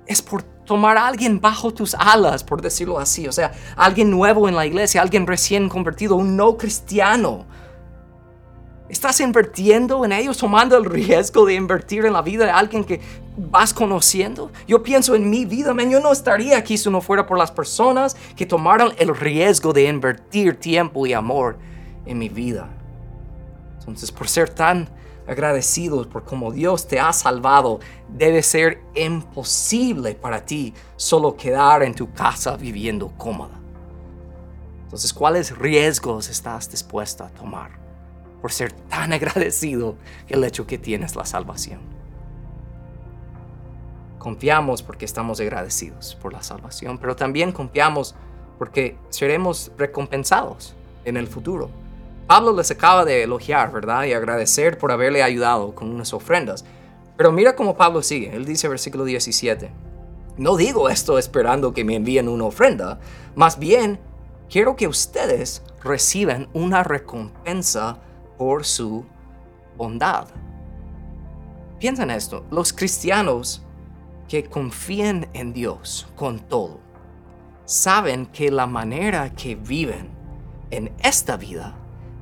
es 0.07 0.23
por 0.23 0.43
tomar 0.43 0.97
a 0.97 1.07
alguien 1.07 1.41
bajo 1.41 1.73
tus 1.73 1.95
alas, 1.95 2.45
por 2.45 2.61
decirlo 2.61 2.99
así. 2.99 3.27
O 3.29 3.33
sea, 3.33 3.53
alguien 3.77 4.11
nuevo 4.11 4.49
en 4.49 4.57
la 4.57 4.67
iglesia, 4.67 5.01
alguien 5.01 5.27
recién 5.27 5.69
convertido, 5.69 6.17
un 6.17 6.37
no 6.37 6.57
cristiano. 6.57 7.47
¿Estás 8.89 9.21
invirtiendo 9.21 10.03
en 10.07 10.13
ellos, 10.13 10.39
tomando 10.39 10.75
el 10.79 10.87
riesgo 10.87 11.45
de 11.45 11.55
invertir 11.55 12.07
en 12.07 12.15
la 12.15 12.23
vida 12.23 12.47
de 12.47 12.51
alguien 12.51 12.85
que 12.85 13.03
vas 13.37 13.75
conociendo? 13.75 14.51
Yo 14.67 14.83
pienso 14.83 15.15
en 15.15 15.29
mi 15.29 15.45
vida, 15.45 15.75
man, 15.75 15.91
yo 15.91 16.01
no 16.01 16.11
estaría 16.11 16.57
aquí 16.57 16.79
si 16.79 16.89
no 16.89 17.03
fuera 17.03 17.27
por 17.27 17.37
las 17.37 17.51
personas 17.51 18.17
que 18.35 18.47
tomaron 18.47 18.95
el 18.97 19.15
riesgo 19.15 19.75
de 19.75 19.85
invertir 19.85 20.57
tiempo 20.57 21.07
y 21.07 21.13
amor 21.13 21.59
en 22.07 22.19
mi 22.19 22.31
vida. 22.31 22.67
Entonces, 23.81 24.11
por 24.11 24.27
ser 24.27 24.49
tan 24.49 24.89
agradecidos 25.27 26.07
por 26.07 26.25
cómo 26.25 26.51
Dios 26.51 26.89
te 26.89 26.99
ha 26.99 27.13
salvado, 27.13 27.81
debe 28.09 28.43
ser 28.43 28.81
imposible 28.95 30.15
para 30.15 30.47
ti 30.47 30.73
solo 30.97 31.37
quedar 31.37 31.83
en 31.83 31.95
tu 31.95 32.11
casa 32.11 32.57
viviendo 32.57 33.13
cómoda. 33.19 33.61
Entonces, 34.85 35.13
¿cuáles 35.13 35.59
riesgos 35.59 36.31
estás 36.31 36.71
dispuesto 36.71 37.23
a 37.25 37.29
tomar 37.29 37.88
por 38.41 38.53
ser 38.53 38.73
tan 38.73 39.13
agradecido 39.15 39.97
el 40.29 40.45
hecho 40.45 40.67
que 40.67 40.79
tienes 40.79 41.17
la 41.17 41.25
salvación? 41.25 41.81
Confiamos 44.19 44.83
porque 44.83 45.05
estamos 45.05 45.41
agradecidos 45.41 46.17
por 46.21 46.33
la 46.33 46.43
salvación, 46.43 46.99
pero 46.99 47.17
también 47.17 47.53
confiamos 47.53 48.15
porque 48.59 48.97
seremos 49.11 49.71
recompensados 49.79 50.75
en 51.05 51.17
el 51.17 51.29
futuro. 51.29 51.71
Pablo 52.27 52.53
les 52.53 52.71
acaba 52.71 53.05
de 53.05 53.23
elogiar, 53.23 53.73
¿verdad? 53.73 54.05
Y 54.05 54.13
agradecer 54.13 54.77
por 54.77 54.93
haberle 54.93 55.23
ayudado 55.23 55.75
con 55.75 55.89
unas 55.91 56.13
ofrendas. 56.13 56.65
Pero 57.17 57.33
mira 57.33 57.57
cómo 57.57 57.77
Pablo 57.77 58.03
sigue. 58.03 58.37
Él 58.37 58.45
dice 58.45 58.69
versículo 58.69 59.05
17. 59.05 59.71
No 60.37 60.57
digo 60.57 60.89
esto 60.89 61.19
esperando 61.19 61.73
que 61.73 61.85
me 61.85 61.97
envíen 61.97 62.29
una 62.29 62.45
ofrenda, 62.45 63.01
más 63.35 63.59
bien 63.59 63.99
quiero 64.49 64.77
que 64.77 64.87
ustedes 64.87 65.63
reciban 65.83 66.49
una 66.53 66.85
recompensa 66.85 67.99
por 68.39 68.65
su 68.65 69.05
bondad. 69.77 70.29
Piensa 71.79 72.05
en 72.05 72.11
esto, 72.11 72.45
los 72.51 72.73
cristianos 72.73 73.63
que 74.29 74.45
confían 74.45 75.29
en 75.33 75.53
Dios 75.53 76.09
con 76.17 76.39
todo, 76.39 76.81
saben 77.65 78.27
que 78.27 78.51
la 78.51 78.67
manera 78.67 79.31
que 79.35 79.55
viven 79.55 80.09
en 80.71 80.93
esta 81.03 81.37
vida 81.37 81.77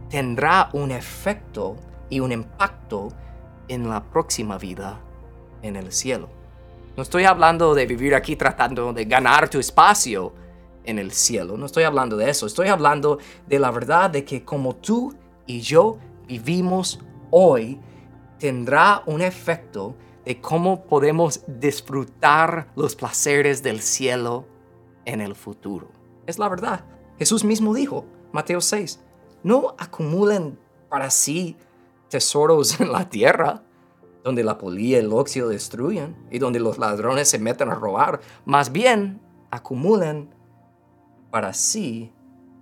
tendrá 0.08 0.70
un 0.72 0.90
efecto 0.90 1.76
y 2.10 2.20
un 2.20 2.32
impacto 2.32 3.08
en 3.68 3.88
la 3.88 4.02
próxima 4.02 4.58
vida 4.58 5.00
en 5.62 5.76
el 5.76 5.92
cielo. 5.92 6.28
No 6.96 7.02
estoy 7.02 7.24
hablando 7.24 7.74
de 7.74 7.86
vivir 7.86 8.14
aquí 8.14 8.36
tratando 8.36 8.92
de 8.92 9.04
ganar 9.04 9.48
tu 9.48 9.58
espacio 9.58 10.32
en 10.84 10.98
el 10.98 11.10
cielo, 11.12 11.56
no 11.56 11.66
estoy 11.66 11.82
hablando 11.82 12.16
de 12.16 12.30
eso, 12.30 12.46
estoy 12.46 12.68
hablando 12.68 13.18
de 13.46 13.58
la 13.58 13.72
verdad 13.72 14.08
de 14.08 14.24
que 14.24 14.44
como 14.44 14.76
tú 14.76 15.14
y 15.44 15.60
yo 15.60 15.98
vivimos 16.26 17.00
hoy, 17.30 17.80
tendrá 18.38 19.02
un 19.06 19.22
efecto 19.22 19.96
de 20.24 20.40
cómo 20.40 20.84
podemos 20.84 21.44
disfrutar 21.46 22.68
los 22.74 22.96
placeres 22.96 23.62
del 23.62 23.80
cielo 23.80 24.46
en 25.04 25.20
el 25.20 25.34
futuro. 25.34 25.90
Es 26.26 26.38
la 26.38 26.48
verdad. 26.48 26.84
Jesús 27.18 27.44
mismo 27.44 27.72
dijo, 27.72 28.04
Mateo 28.32 28.60
6, 28.60 29.00
no 29.44 29.74
acumulen 29.78 30.58
para 30.88 31.10
sí 31.10 31.56
tesoros 32.08 32.80
en 32.80 32.92
la 32.92 33.08
tierra, 33.08 33.62
donde 34.24 34.42
la 34.42 34.58
polilla 34.58 34.96
y 34.96 35.00
el 35.00 35.12
óxido 35.12 35.48
destruyen 35.48 36.16
y 36.32 36.40
donde 36.40 36.58
los 36.58 36.78
ladrones 36.78 37.28
se 37.28 37.38
meten 37.38 37.68
a 37.68 37.76
robar. 37.76 38.20
Más 38.44 38.72
bien, 38.72 39.20
acumulen 39.52 40.34
para 41.30 41.52
sí 41.52 42.12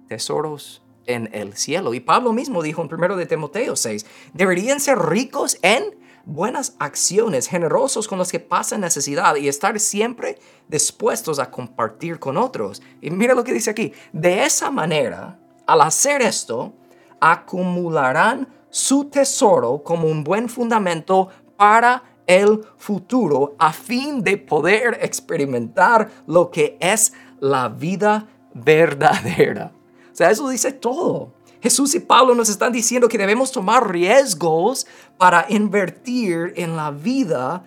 tesoros 0.06 0.83
en 1.06 1.28
el 1.32 1.54
cielo. 1.54 1.94
Y 1.94 2.00
Pablo 2.00 2.32
mismo 2.32 2.62
dijo 2.62 2.82
en 2.82 2.92
1 2.92 3.16
de 3.16 3.26
Timoteo 3.26 3.76
6, 3.76 4.06
deberían 4.32 4.80
ser 4.80 4.98
ricos 4.98 5.58
en 5.62 5.96
buenas 6.24 6.74
acciones, 6.78 7.48
generosos 7.48 8.08
con 8.08 8.18
los 8.18 8.30
que 8.30 8.40
pasan 8.40 8.80
necesidad 8.80 9.36
y 9.36 9.48
estar 9.48 9.78
siempre 9.78 10.38
dispuestos 10.68 11.38
a 11.38 11.50
compartir 11.50 12.18
con 12.18 12.36
otros. 12.36 12.82
Y 13.00 13.10
mira 13.10 13.34
lo 13.34 13.44
que 13.44 13.52
dice 13.52 13.70
aquí, 13.70 13.92
de 14.12 14.44
esa 14.44 14.70
manera 14.70 15.38
al 15.66 15.80
hacer 15.80 16.22
esto, 16.22 16.74
acumularán 17.20 18.48
su 18.70 19.04
tesoro 19.06 19.82
como 19.82 20.08
un 20.08 20.24
buen 20.24 20.48
fundamento 20.48 21.28
para 21.56 22.02
el 22.26 22.64
futuro 22.76 23.54
a 23.58 23.72
fin 23.72 24.22
de 24.22 24.36
poder 24.36 24.98
experimentar 25.00 26.10
lo 26.26 26.50
que 26.50 26.76
es 26.80 27.12
la 27.40 27.68
vida 27.68 28.26
verdadera. 28.54 29.72
O 30.14 30.16
sea, 30.16 30.30
eso 30.30 30.48
dice 30.48 30.72
todo. 30.72 31.32
Jesús 31.60 31.92
y 31.96 31.98
Pablo 31.98 32.36
nos 32.36 32.48
están 32.48 32.72
diciendo 32.72 33.08
que 33.08 33.18
debemos 33.18 33.50
tomar 33.50 33.90
riesgos 33.90 34.86
para 35.18 35.44
invertir 35.48 36.52
en 36.54 36.76
la 36.76 36.92
vida 36.92 37.64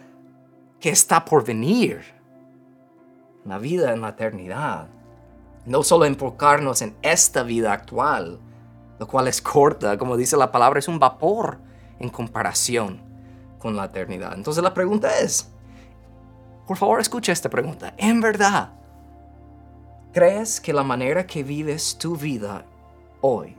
que 0.80 0.90
está 0.90 1.26
por 1.26 1.44
venir, 1.44 2.06
la 3.44 3.58
vida 3.58 3.92
en 3.92 4.00
la 4.00 4.10
eternidad. 4.10 4.88
No 5.66 5.84
solo 5.84 6.06
enfocarnos 6.06 6.82
en 6.82 6.96
esta 7.02 7.44
vida 7.44 7.74
actual, 7.74 8.40
lo 8.98 9.08
cual 9.08 9.28
es 9.28 9.42
corta, 9.42 9.98
como 9.98 10.16
dice 10.16 10.38
la 10.38 10.50
palabra, 10.50 10.80
es 10.80 10.88
un 10.88 11.00
vapor 11.00 11.60
en 12.00 12.08
comparación 12.08 13.02
con 13.60 13.76
la 13.76 13.86
eternidad. 13.86 14.36
Entonces 14.36 14.64
la 14.64 14.74
pregunta 14.74 15.20
es, 15.20 15.50
por 16.66 16.78
favor 16.78 17.02
escucha 17.02 17.34
esta 17.34 17.50
pregunta, 17.50 17.94
¿en 17.98 18.22
verdad 18.22 18.72
crees 20.18 20.60
que 20.60 20.74
la 20.74 20.82
manera 20.82 21.28
que 21.28 21.44
vives 21.44 21.96
tu 22.00 22.16
vida 22.16 22.66
hoy 23.22 23.56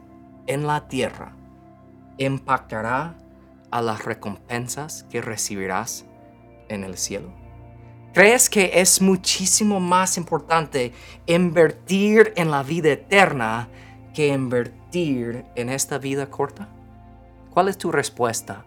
en 0.48 0.66
la 0.66 0.88
tierra 0.88 1.36
impactará 2.16 3.14
a 3.70 3.80
las 3.80 4.04
recompensas 4.04 5.04
que 5.04 5.20
recibirás 5.20 6.04
en 6.68 6.82
el 6.82 6.96
cielo? 6.96 7.32
¿Crees 8.12 8.50
que 8.50 8.72
es 8.74 9.00
muchísimo 9.00 9.78
más 9.78 10.16
importante 10.16 10.92
invertir 11.26 12.32
en 12.34 12.50
la 12.50 12.64
vida 12.64 12.90
eterna 12.90 13.68
que 14.12 14.26
invertir 14.26 15.44
en 15.54 15.68
esta 15.68 15.98
vida 15.98 16.28
corta? 16.28 16.68
¿Cuál 17.54 17.68
es 17.68 17.78
tu 17.78 17.92
respuesta 17.92 18.64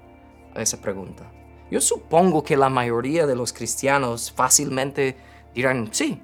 a 0.55 0.61
esa 0.61 0.79
pregunta? 0.79 1.29
Yo 1.69 1.81
supongo 1.81 2.41
que 2.41 2.55
la 2.55 2.69
mayoría 2.69 3.27
de 3.27 3.35
los 3.35 3.51
cristianos 3.51 4.31
fácilmente 4.31 5.17
dirán 5.53 5.89
sí, 5.91 6.21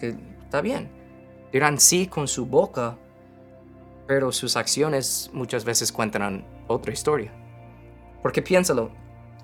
que 0.00 0.16
está 0.42 0.60
bien. 0.60 1.03
Dirán 1.54 1.78
sí 1.78 2.08
con 2.08 2.26
su 2.26 2.46
boca, 2.46 2.98
pero 4.08 4.32
sus 4.32 4.56
acciones 4.56 5.30
muchas 5.32 5.64
veces 5.64 5.92
cuentan 5.92 6.44
otra 6.66 6.92
historia. 6.92 7.32
Porque 8.22 8.42
piénsalo, 8.42 8.90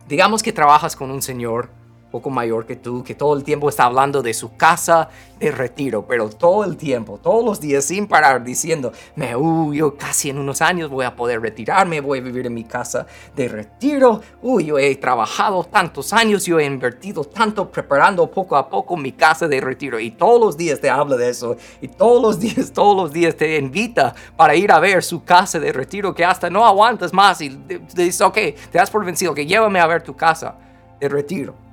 digamos 0.08 0.42
que 0.42 0.52
trabajas 0.52 0.96
con 0.96 1.12
un 1.12 1.22
señor 1.22 1.70
poco 2.10 2.30
mayor 2.30 2.66
que 2.66 2.76
tú, 2.76 3.02
que 3.04 3.14
todo 3.14 3.36
el 3.36 3.44
tiempo 3.44 3.68
está 3.68 3.84
hablando 3.84 4.22
de 4.22 4.34
su 4.34 4.56
casa 4.56 5.08
de 5.38 5.50
retiro, 5.50 6.04
pero 6.06 6.28
todo 6.28 6.64
el 6.64 6.76
tiempo, 6.76 7.18
todos 7.18 7.42
los 7.44 7.60
días 7.60 7.86
sin 7.86 8.06
parar 8.06 8.44
diciendo, 8.44 8.92
me, 9.16 9.34
uy, 9.34 9.78
yo 9.78 9.96
casi 9.96 10.28
en 10.28 10.38
unos 10.38 10.60
años 10.60 10.90
voy 10.90 11.06
a 11.06 11.16
poder 11.16 11.40
retirarme, 11.40 12.00
voy 12.00 12.18
a 12.18 12.22
vivir 12.22 12.46
en 12.46 12.54
mi 12.54 12.64
casa 12.64 13.06
de 13.34 13.48
retiro, 13.48 14.20
uy, 14.42 14.66
yo 14.66 14.78
he 14.78 14.94
trabajado 14.96 15.64
tantos 15.64 16.12
años, 16.12 16.44
yo 16.44 16.58
he 16.60 16.64
invertido 16.64 17.24
tanto 17.24 17.70
preparando 17.70 18.30
poco 18.30 18.56
a 18.56 18.68
poco 18.68 18.96
mi 18.96 19.12
casa 19.12 19.48
de 19.48 19.60
retiro 19.60 19.98
y 19.98 20.10
todos 20.10 20.40
los 20.40 20.56
días 20.56 20.78
te 20.78 20.90
habla 20.90 21.16
de 21.16 21.30
eso 21.30 21.56
y 21.80 21.88
todos 21.88 22.20
los 22.20 22.38
días, 22.40 22.70
todos 22.72 22.96
los 22.96 23.12
días 23.12 23.34
te 23.34 23.56
invita 23.56 24.14
para 24.36 24.54
ir 24.54 24.70
a 24.70 24.78
ver 24.78 25.02
su 25.02 25.24
casa 25.24 25.58
de 25.58 25.72
retiro 25.72 26.14
que 26.14 26.24
hasta 26.24 26.50
no 26.50 26.66
aguantas 26.66 27.14
más 27.14 27.40
y 27.40 27.50
te, 27.50 27.80
dice, 28.02 28.24
ok, 28.24 28.34
te 28.34 28.78
das 28.78 28.90
por 28.90 29.04
vencido, 29.04 29.32
que 29.32 29.46
llévame 29.46 29.80
a 29.80 29.86
ver 29.86 30.02
tu 30.02 30.14
casa 30.14 30.56
de 31.00 31.08
retiro. 31.08 31.69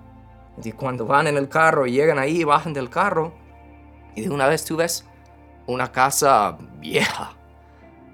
Y 0.64 0.72
cuando 0.72 1.06
van 1.06 1.28
en 1.28 1.38
el 1.38 1.50
carro 1.50 1.86
y 1.86 1.92
llegan 1.92 2.18
ahí, 2.18 2.44
bajan 2.44 2.74
del 2.74 2.90
carro 2.90 3.34
y 4.16 4.22
de 4.22 4.30
una 4.30 4.48
vez 4.48 4.66
tú 4.66 4.76
ves 4.76 5.06
una 5.68 5.92
casa 5.92 6.58
vieja. 6.80 7.34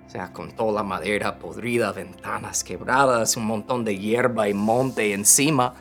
O 0.06 0.10
sea, 0.10 0.34
con 0.34 0.52
toda 0.52 0.74
la 0.74 0.84
madera 0.84 1.40
podrida, 1.40 1.92
ventanas 1.92 2.64
quebradas, 2.64 3.38
un 3.38 3.46
montón 3.46 3.86
de 3.86 3.98
hierba 3.98 4.50
y 4.50 4.54
monte 4.54 5.14
encima. 5.14 5.74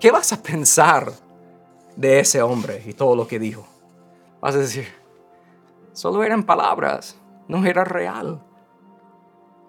¿Qué 0.00 0.10
vas 0.10 0.32
a 0.32 0.42
pensar 0.42 1.12
de 1.96 2.20
ese 2.20 2.42
hombre 2.42 2.82
y 2.84 2.92
todo 2.94 3.14
lo 3.14 3.26
que 3.26 3.38
dijo? 3.38 3.66
Vas 4.40 4.56
a 4.56 4.58
decir, 4.58 4.88
solo 5.92 6.24
eran 6.24 6.42
palabras, 6.42 7.16
no 7.46 7.64
era 7.64 7.84
real. 7.84 8.42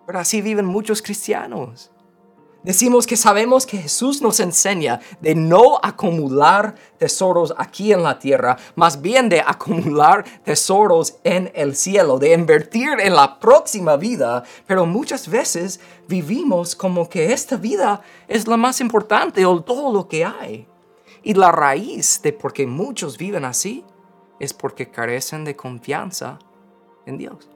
Pero 0.08 0.20
así 0.20 0.42
viven 0.42 0.66
muchos 0.66 1.02
cristianos. 1.02 1.92
Decimos 2.64 3.08
que 3.08 3.18
sabemos 3.18 3.66
que 3.66 3.80
Jesús 3.80 4.22
nos 4.22 4.40
enseña 4.40 5.00
de 5.20 5.34
no 5.34 5.80
acumular 5.82 6.76
tesoros 7.00 7.56
aquí 7.58 7.92
en 7.92 8.04
la 8.04 8.20
tierra, 8.20 8.56
más 8.76 9.02
bien 9.02 9.30
de 9.30 9.42
acumular 9.42 10.24
tesoros 10.44 11.16
en 11.24 11.52
el 11.56 11.76
cielo, 11.76 12.20
de 12.20 12.34
invertir 12.34 13.00
en 13.00 13.16
la 13.16 13.40
próxima 13.40 13.98
vida, 13.98 14.44
pero 14.68 14.86
muchas 14.86 15.28
veces 15.28 15.80
vivimos 16.08 16.76
como 16.76 17.10
que 17.10 17.34
esta 17.34 17.56
vida 17.56 18.02
es 18.28 18.48
la 18.48 18.58
más 18.58 18.80
importante 18.80 19.44
o 19.44 19.62
todo 19.62 19.92
lo 19.92 20.08
que 20.08 20.24
hay. 20.24 20.68
Y 21.24 21.34
la 21.34 21.52
raíz 21.52 22.22
de 22.22 22.32
por 22.32 22.54
qué 22.54 22.68
muchos 22.68 23.18
viven 23.18 23.46
así 23.46 23.84
es 24.40 24.54
porque 24.54 24.92
carecen 24.92 25.46
de 25.46 25.56
confianza 25.56 26.38
en 27.08 27.18
Dios. 27.18 27.50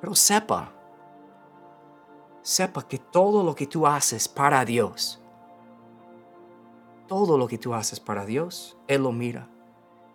Pero 0.00 0.14
sepa, 0.14 0.72
sepa 2.42 2.86
que 2.86 2.98
todo 2.98 3.42
lo 3.42 3.54
que 3.54 3.66
tú 3.66 3.86
haces 3.86 4.28
para 4.28 4.64
Dios, 4.64 5.20
todo 7.06 7.36
lo 7.36 7.48
que 7.48 7.58
tú 7.58 7.74
haces 7.74 8.00
para 8.00 8.24
Dios, 8.24 8.76
Él 8.86 9.02
lo 9.02 9.12
mira. 9.12 9.48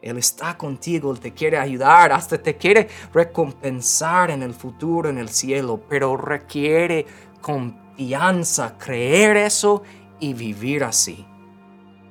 Él 0.02 0.18
está 0.18 0.58
contigo, 0.58 1.12
Él 1.12 1.20
te 1.20 1.34
quiere 1.34 1.58
ayudar, 1.58 2.12
hasta 2.12 2.38
te 2.38 2.58
quiere 2.58 2.90
recompensar 3.12 4.30
en 4.30 4.44
el 4.44 4.54
futuro, 4.54 5.10
en 5.10 5.18
el 5.18 5.30
cielo, 5.30 5.82
pero 5.90 6.16
requiere 6.16 7.06
confianza, 7.42 8.78
creer 8.78 9.36
eso 9.38 9.82
y 10.20 10.34
vivir 10.34 10.84
así. 10.84 11.26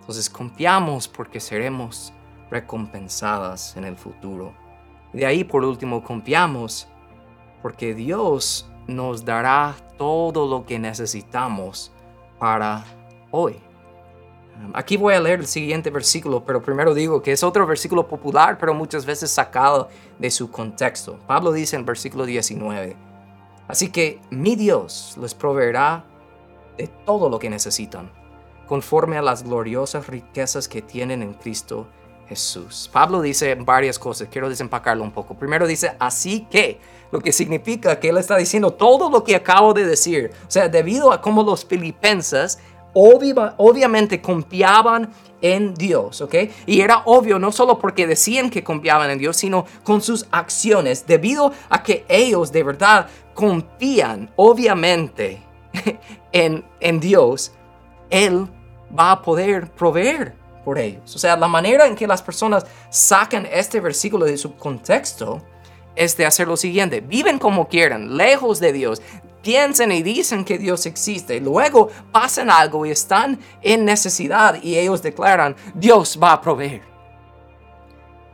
Entonces 0.00 0.29
confiamos 0.29 1.09
porque 1.09 1.40
seremos 1.40 2.12
recompensadas 2.50 3.77
en 3.77 3.85
el 3.85 3.96
futuro. 3.96 4.55
De 5.12 5.24
ahí 5.24 5.44
por 5.44 5.64
último 5.64 6.03
confiamos 6.03 6.88
porque 7.62 7.94
Dios 7.94 8.68
nos 8.87 9.25
dará 9.25 9.75
todo 9.97 10.47
lo 10.47 10.64
que 10.66 10.79
necesitamos 10.79 11.92
para 12.38 12.85
hoy. 13.31 13.57
Aquí 14.73 14.97
voy 14.97 15.14
a 15.14 15.20
leer 15.20 15.40
el 15.40 15.47
siguiente 15.47 15.90
versículo, 15.90 16.44
pero 16.44 16.62
primero 16.62 16.94
digo 16.94 17.23
que 17.23 17.33
es 17.33 17.42
otro 17.42 17.66
versículo 17.66 18.07
popular, 18.07 18.57
pero 18.59 18.73
muchas 18.73 19.05
veces 19.05 19.31
sacado 19.31 19.88
de 20.18 20.31
su 20.31 20.51
contexto. 20.51 21.18
Pablo 21.27 21.53
dice 21.53 21.77
en 21.77 21.85
versículo 21.85 22.25
19, 22.25 22.97
así 23.66 23.90
que 23.90 24.20
mi 24.31 24.55
Dios 24.55 25.16
les 25.20 25.35
proveerá 25.35 26.05
de 26.77 26.87
todo 26.87 27.29
lo 27.29 27.38
que 27.38 27.51
necesitan, 27.51 28.11
conforme 28.68 29.18
a 29.18 29.23
las 29.23 29.42
gloriosas 29.42 30.07
riquezas 30.07 30.68
que 30.68 30.83
tienen 30.83 31.23
en 31.23 31.35
Cristo 31.35 31.88
Jesús. 32.29 32.89
Pablo 32.93 33.21
dice 33.21 33.55
varias 33.55 33.99
cosas, 33.99 34.29
quiero 34.31 34.49
desempacarlo 34.49 35.05
un 35.05 35.13
poco. 35.13 35.35
Primero 35.35 35.67
dice, 35.67 35.95
así 35.99 36.47
que, 36.51 36.79
lo 37.11 37.21
que 37.21 37.33
significa 37.33 38.01
que 38.01 38.09
él 38.09 38.17
está 38.19 38.37
diciendo 38.37 38.73
todo 38.73 39.09
lo 39.09 39.23
que 39.23 39.37
acabo 39.37 39.73
de 39.73 39.87
decir. 39.87 40.33
O 40.49 40.51
sea, 40.51 40.69
debido 40.69 41.13
a 41.13 41.21
cómo 41.21 41.43
los 41.43 41.65
filipenses 41.65 42.59
obviamente 42.95 44.21
confiaban 44.21 45.13
en 45.41 45.75
Dios, 45.75 46.21
¿ok? 46.21 46.35
Y 46.67 46.81
era 46.81 47.03
obvio 47.05 47.39
no 47.39 47.53
solo 47.53 47.79
porque 47.79 48.07
decían 48.07 48.51
que 48.51 48.65
confiaban 48.65 49.11
en 49.11 49.19
Dios, 49.19 49.37
sino 49.37 49.67
con 49.83 50.01
sus 50.01 50.27
acciones, 50.31 51.07
debido 51.07 51.53
a 51.69 51.83
que 51.83 52.05
ellos 52.09 52.51
de 52.51 52.63
verdad 52.63 53.09
confían, 53.35 54.31
obviamente, 54.37 55.43
en, 56.33 56.65
en 56.81 57.01
Dios, 57.01 57.53
Él 58.11 58.47
va 58.97 59.13
a 59.13 59.23
poder 59.23 59.71
proveer 59.73 60.35
por 60.64 60.79
ellos. 60.79 61.14
O 61.14 61.18
sea, 61.18 61.37
la 61.37 61.48
manera 61.48 61.87
en 61.87 61.94
que 61.94 62.07
las 62.07 62.22
personas 62.22 62.64
sacan 62.90 63.46
este 63.50 63.81
versículo 63.81 64.24
de 64.24 64.38
su 64.38 64.57
contexto 64.57 65.42
es 65.94 66.16
de 66.16 66.27
hacer 66.27 66.48
lo 66.48 66.57
siguiente, 66.57 67.00
viven 67.00 67.38
como 67.38 67.68
quieran, 67.68 68.16
lejos 68.16 68.59
de 68.59 68.72
Dios, 68.72 69.00
piensen 69.42 69.92
y 69.92 70.03
dicen 70.03 70.44
que 70.44 70.59
Dios 70.59 70.87
existe, 70.87 71.40
luego 71.40 71.90
pasan 72.11 72.50
algo 72.50 72.85
y 72.87 72.90
están 72.90 73.38
en 73.62 73.85
necesidad 73.85 74.61
y 74.62 74.77
ellos 74.77 75.03
declaran, 75.03 75.55
Dios 75.74 76.18
va 76.20 76.33
a 76.33 76.40
proveer. 76.40 76.93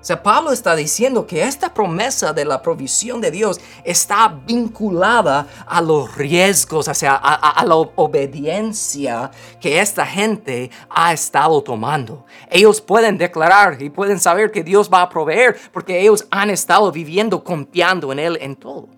O 0.00 0.04
sea, 0.04 0.22
Pablo 0.22 0.50
está 0.50 0.74
diciendo 0.74 1.26
que 1.26 1.42
esta 1.42 1.74
promesa 1.74 2.32
de 2.32 2.46
la 2.46 2.62
provisión 2.62 3.20
de 3.20 3.30
Dios 3.30 3.60
está 3.84 4.28
vinculada 4.46 5.46
a 5.66 5.82
los 5.82 6.16
riesgos, 6.16 6.88
o 6.88 6.94
sea, 6.94 7.16
a, 7.16 7.62
la 7.66 7.74
obediencia 7.74 9.30
que 9.60 9.78
esta 9.78 10.06
gente 10.06 10.70
ha 10.88 11.12
estado 11.12 11.62
tomando. 11.62 12.24
Ellos 12.48 12.80
pueden 12.80 13.18
declarar 13.18 13.82
y 13.82 13.90
pueden 13.90 14.18
saber 14.18 14.50
que 14.50 14.64
Dios 14.64 14.88
va 14.90 15.02
a 15.02 15.10
proveer 15.10 15.60
porque 15.70 16.00
ellos 16.00 16.26
han 16.30 16.48
estado 16.48 16.90
viviendo 16.90 17.44
confiando 17.44 18.10
en 18.10 18.20
Él 18.20 18.38
en 18.40 18.56
todo. 18.56 18.88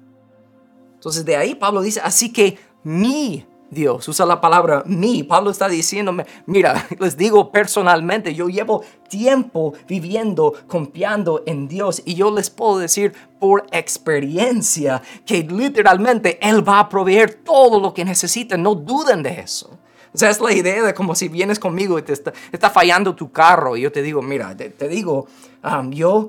Entonces 0.94 1.24
de 1.24 1.36
ahí 1.36 1.56
Pablo 1.56 1.82
dice, 1.82 2.00
así 2.00 2.32
que 2.32 2.60
mi 2.84 3.44
Dios, 3.72 4.06
usa 4.06 4.26
la 4.26 4.38
palabra 4.38 4.82
mí. 4.84 5.22
Pablo 5.22 5.50
está 5.50 5.66
diciéndome, 5.66 6.26
mira, 6.44 6.86
les 7.00 7.16
digo 7.16 7.50
personalmente, 7.50 8.34
yo 8.34 8.48
llevo 8.48 8.84
tiempo 9.08 9.72
viviendo, 9.88 10.52
confiando 10.66 11.42
en 11.46 11.68
Dios 11.68 12.02
y 12.04 12.14
yo 12.14 12.30
les 12.30 12.50
puedo 12.50 12.78
decir 12.78 13.14
por 13.40 13.64
experiencia 13.72 15.02
que 15.24 15.42
literalmente 15.42 16.38
Él 16.46 16.66
va 16.68 16.80
a 16.80 16.88
proveer 16.90 17.32
todo 17.32 17.80
lo 17.80 17.94
que 17.94 18.04
necesiten, 18.04 18.62
no 18.62 18.74
duden 18.74 19.22
de 19.22 19.40
eso. 19.40 19.70
O 20.14 20.18
sea, 20.18 20.28
es 20.28 20.40
la 20.40 20.52
idea 20.52 20.82
de 20.82 20.92
como 20.92 21.14
si 21.14 21.28
vienes 21.28 21.58
conmigo 21.58 21.98
y 21.98 22.02
te 22.02 22.12
está, 22.12 22.70
fallando 22.70 23.14
tu 23.14 23.32
carro 23.32 23.78
y 23.78 23.80
yo 23.80 23.90
te 23.90 24.02
digo, 24.02 24.20
mira, 24.20 24.54
te, 24.54 24.88
digo, 24.88 25.26
um, 25.64 25.90
yo 25.90 26.28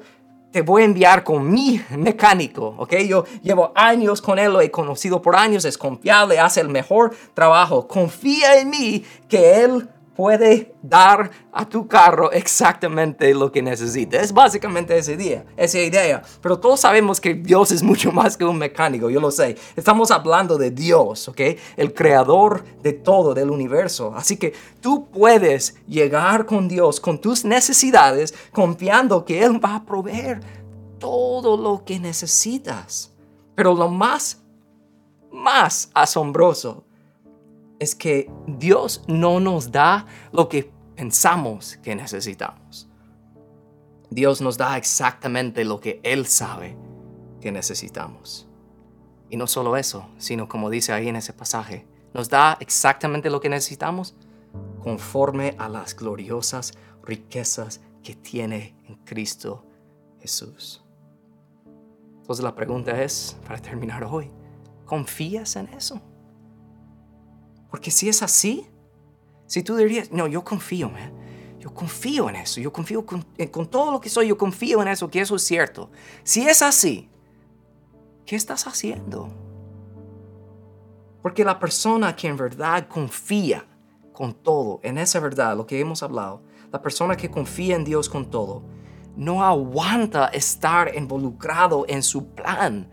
te 0.54 0.62
voy 0.62 0.84
a 0.84 0.86
enviar 0.86 1.24
con 1.24 1.50
mi 1.50 1.82
mecánico, 1.98 2.76
¿ok? 2.78 2.94
Yo 3.08 3.26
llevo 3.42 3.72
años 3.74 4.22
con 4.22 4.38
él, 4.38 4.54
lo 4.54 4.62
he 4.62 4.70
conocido 4.70 5.20
por 5.20 5.36
años, 5.36 5.66
es 5.66 5.80
confiable, 5.80 6.40
hace 6.40 6.62
el 6.62 6.70
mejor 6.70 7.16
trabajo. 7.34 7.88
Confía 7.88 8.60
en 8.60 8.70
mí 8.70 9.04
que 9.28 9.64
él 9.64 9.90
puede 10.16 10.76
dar 10.82 11.32
a 11.52 11.68
tu 11.68 11.88
carro 11.88 12.32
exactamente 12.32 13.34
lo 13.34 13.52
que 13.52 13.62
necesita. 13.62 14.20
Es 14.20 14.34
básicamente 14.34 14.98
ese 14.98 15.18
día, 15.18 15.46
esa 15.58 15.80
idea. 15.80 16.22
Pero 16.42 16.60
todos 16.60 16.80
sabemos 16.80 17.20
que 17.20 17.34
Dios 17.34 17.72
es 17.72 17.84
mucho 17.84 18.12
más 18.12 18.38
que 18.38 18.46
un 18.46 18.58
mecánico, 18.58 19.10
yo 19.10 19.20
lo 19.20 19.32
sé. 19.32 19.58
Estamos 19.76 20.12
hablando 20.12 20.58
de 20.58 20.72
Dios, 20.72 21.28
¿ok? 21.28 21.42
El 21.78 21.94
creador 21.94 22.64
de 22.82 22.94
todo, 22.94 23.34
del 23.34 23.50
universo. 23.50 24.14
Así 24.16 24.38
que 24.38 24.54
tú 24.82 25.08
puedes 25.10 25.76
llegar 25.88 26.46
con 26.46 26.68
Dios, 26.68 27.00
con 27.00 27.20
tus 27.20 27.46
necesidades, 27.46 28.34
confiando 28.52 29.26
que 29.26 29.44
Él 29.44 29.64
va 29.64 29.76
a 29.76 29.86
proveer 29.86 30.42
todo 31.00 31.58
lo 31.58 31.84
que 31.84 32.00
necesitas. 32.00 33.12
Pero 33.56 33.74
lo 33.74 33.90
más, 33.90 34.42
más 35.32 35.90
asombroso 35.94 36.83
es 37.84 37.96
que 37.96 38.32
Dios 38.48 39.04
no 39.08 39.40
nos 39.40 39.72
da 39.72 40.08
lo 40.32 40.50
que 40.50 40.72
pensamos 40.96 41.78
que 41.84 41.96
necesitamos. 41.96 42.90
Dios 44.10 44.42
nos 44.42 44.58
da 44.58 44.78
exactamente 44.78 45.66
lo 45.66 45.80
que 45.80 46.00
Él 46.04 46.26
sabe 46.26 46.78
que 47.42 47.52
necesitamos. 47.52 48.48
Y 49.30 49.38
no 49.38 49.48
solo 49.48 49.76
eso, 49.78 50.10
sino 50.18 50.48
como 50.48 50.70
dice 50.70 50.94
ahí 50.94 51.08
en 51.10 51.16
ese 51.16 51.34
pasaje, 51.34 51.88
nos 52.14 52.30
da 52.30 52.58
exactamente 52.60 53.30
lo 53.30 53.42
que 53.42 53.50
necesitamos 53.50 54.16
conforme 54.80 55.56
a 55.58 55.68
las 55.68 55.96
gloriosas 55.96 56.74
riquezas 57.04 57.82
que 58.04 58.16
tiene 58.16 58.76
en 58.88 58.96
Cristo 58.98 59.66
Jesús. 60.20 60.84
Entonces 62.18 62.44
la 62.44 62.56
pregunta 62.56 63.02
es, 63.02 63.36
para 63.48 63.60
terminar 63.60 64.04
hoy, 64.04 64.32
¿confías 64.86 65.56
en 65.56 65.68
eso? 65.70 66.00
Porque 67.74 67.90
si 67.90 68.08
es 68.08 68.22
así, 68.22 68.68
si 69.48 69.64
tú 69.64 69.76
dirías, 69.76 70.12
no, 70.12 70.28
yo 70.28 70.44
confío, 70.44 70.92
man. 70.92 71.12
Yo 71.60 71.74
confío 71.74 72.30
en 72.30 72.36
eso, 72.36 72.62
yo 72.62 72.72
confío 72.72 73.04
eh, 73.40 73.50
con, 73.50 73.66
todo 73.66 73.92
lo 73.92 74.00
que 74.00 74.10
soy, 74.10 74.28
yo 74.28 74.38
confío 74.38 74.80
en 74.84 74.90
eso, 74.90 75.10
que 75.10 75.22
eso 75.22 75.36
es 75.36 75.42
cierto. 75.42 75.90
Si 76.24 76.48
es 76.48 76.62
así, 76.62 77.10
¿qué 78.28 78.36
estás 78.36 78.68
haciendo? 78.68 79.28
Porque 81.24 81.44
la 81.44 81.58
persona 81.58 82.16
que 82.16 82.28
en 82.28 82.38
verdad 82.38 82.88
confía 82.88 83.66
con 84.12 84.36
todo, 84.36 84.80
en 84.84 85.00
esa 85.00 85.20
verdad, 85.20 85.58
lo 85.58 85.66
que 85.66 85.80
hemos 85.80 86.04
hablado, 86.04 86.44
la 86.72 86.80
persona 86.80 87.18
que 87.18 87.32
confía 87.32 87.76
en 87.76 87.86
Dios 87.86 88.08
con 88.08 88.30
todo, 88.30 88.62
no 89.16 89.44
aguanta 89.44 90.28
estar 90.28 90.96
involucrado 90.96 91.86
en 91.88 92.04
su 92.04 92.36
plan 92.36 92.88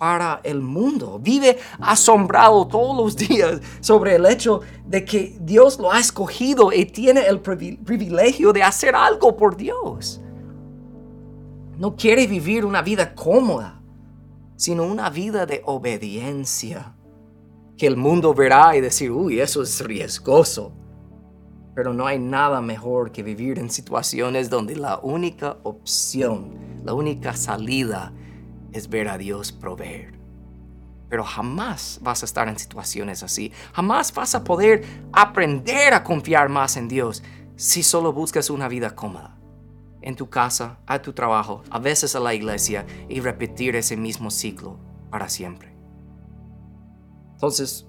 para 0.00 0.40
el 0.44 0.62
mundo. 0.62 1.18
Vive 1.22 1.58
asombrado 1.78 2.66
todos 2.66 2.96
los 2.96 3.14
días 3.14 3.60
sobre 3.82 4.14
el 4.14 4.24
hecho 4.24 4.62
de 4.86 5.04
que 5.04 5.36
Dios 5.42 5.78
lo 5.78 5.92
ha 5.92 6.00
escogido 6.00 6.72
y 6.72 6.86
tiene 6.86 7.26
el 7.26 7.38
privilegio 7.40 8.54
de 8.54 8.62
hacer 8.62 8.94
algo 8.94 9.36
por 9.36 9.58
Dios. 9.58 10.22
No 11.76 11.96
quiere 11.96 12.26
vivir 12.26 12.64
una 12.64 12.80
vida 12.80 13.14
cómoda, 13.14 13.82
sino 14.56 14.84
una 14.84 15.10
vida 15.10 15.44
de 15.44 15.60
obediencia. 15.66 16.94
Que 17.76 17.86
el 17.86 17.98
mundo 17.98 18.32
verá 18.32 18.74
y 18.74 18.80
decir, 18.80 19.10
uy, 19.10 19.38
eso 19.38 19.62
es 19.62 19.84
riesgoso. 19.84 20.72
Pero 21.74 21.92
no 21.92 22.06
hay 22.06 22.18
nada 22.18 22.62
mejor 22.62 23.12
que 23.12 23.22
vivir 23.22 23.58
en 23.58 23.68
situaciones 23.68 24.48
donde 24.48 24.76
la 24.76 24.98
única 24.98 25.58
opción, 25.62 26.56
la 26.84 26.94
única 26.94 27.36
salida 27.36 28.14
es 28.72 28.88
ver 28.88 29.08
a 29.08 29.18
Dios 29.18 29.52
proveer. 29.52 30.18
Pero 31.08 31.24
jamás 31.24 31.98
vas 32.02 32.22
a 32.22 32.26
estar 32.26 32.48
en 32.48 32.58
situaciones 32.58 33.22
así. 33.22 33.52
Jamás 33.72 34.14
vas 34.14 34.34
a 34.34 34.44
poder 34.44 34.84
aprender 35.12 35.92
a 35.92 36.04
confiar 36.04 36.48
más 36.48 36.76
en 36.76 36.88
Dios 36.88 37.22
si 37.56 37.82
solo 37.82 38.12
buscas 38.12 38.48
una 38.48 38.68
vida 38.68 38.94
cómoda. 38.94 39.36
En 40.02 40.16
tu 40.16 40.30
casa, 40.30 40.78
a 40.86 41.02
tu 41.02 41.12
trabajo, 41.12 41.62
a 41.68 41.78
veces 41.78 42.14
a 42.14 42.20
la 42.20 42.32
iglesia 42.32 42.86
y 43.08 43.20
repetir 43.20 43.76
ese 43.76 43.96
mismo 43.96 44.30
ciclo 44.30 44.78
para 45.10 45.28
siempre. 45.28 45.76
Entonces, 47.32 47.86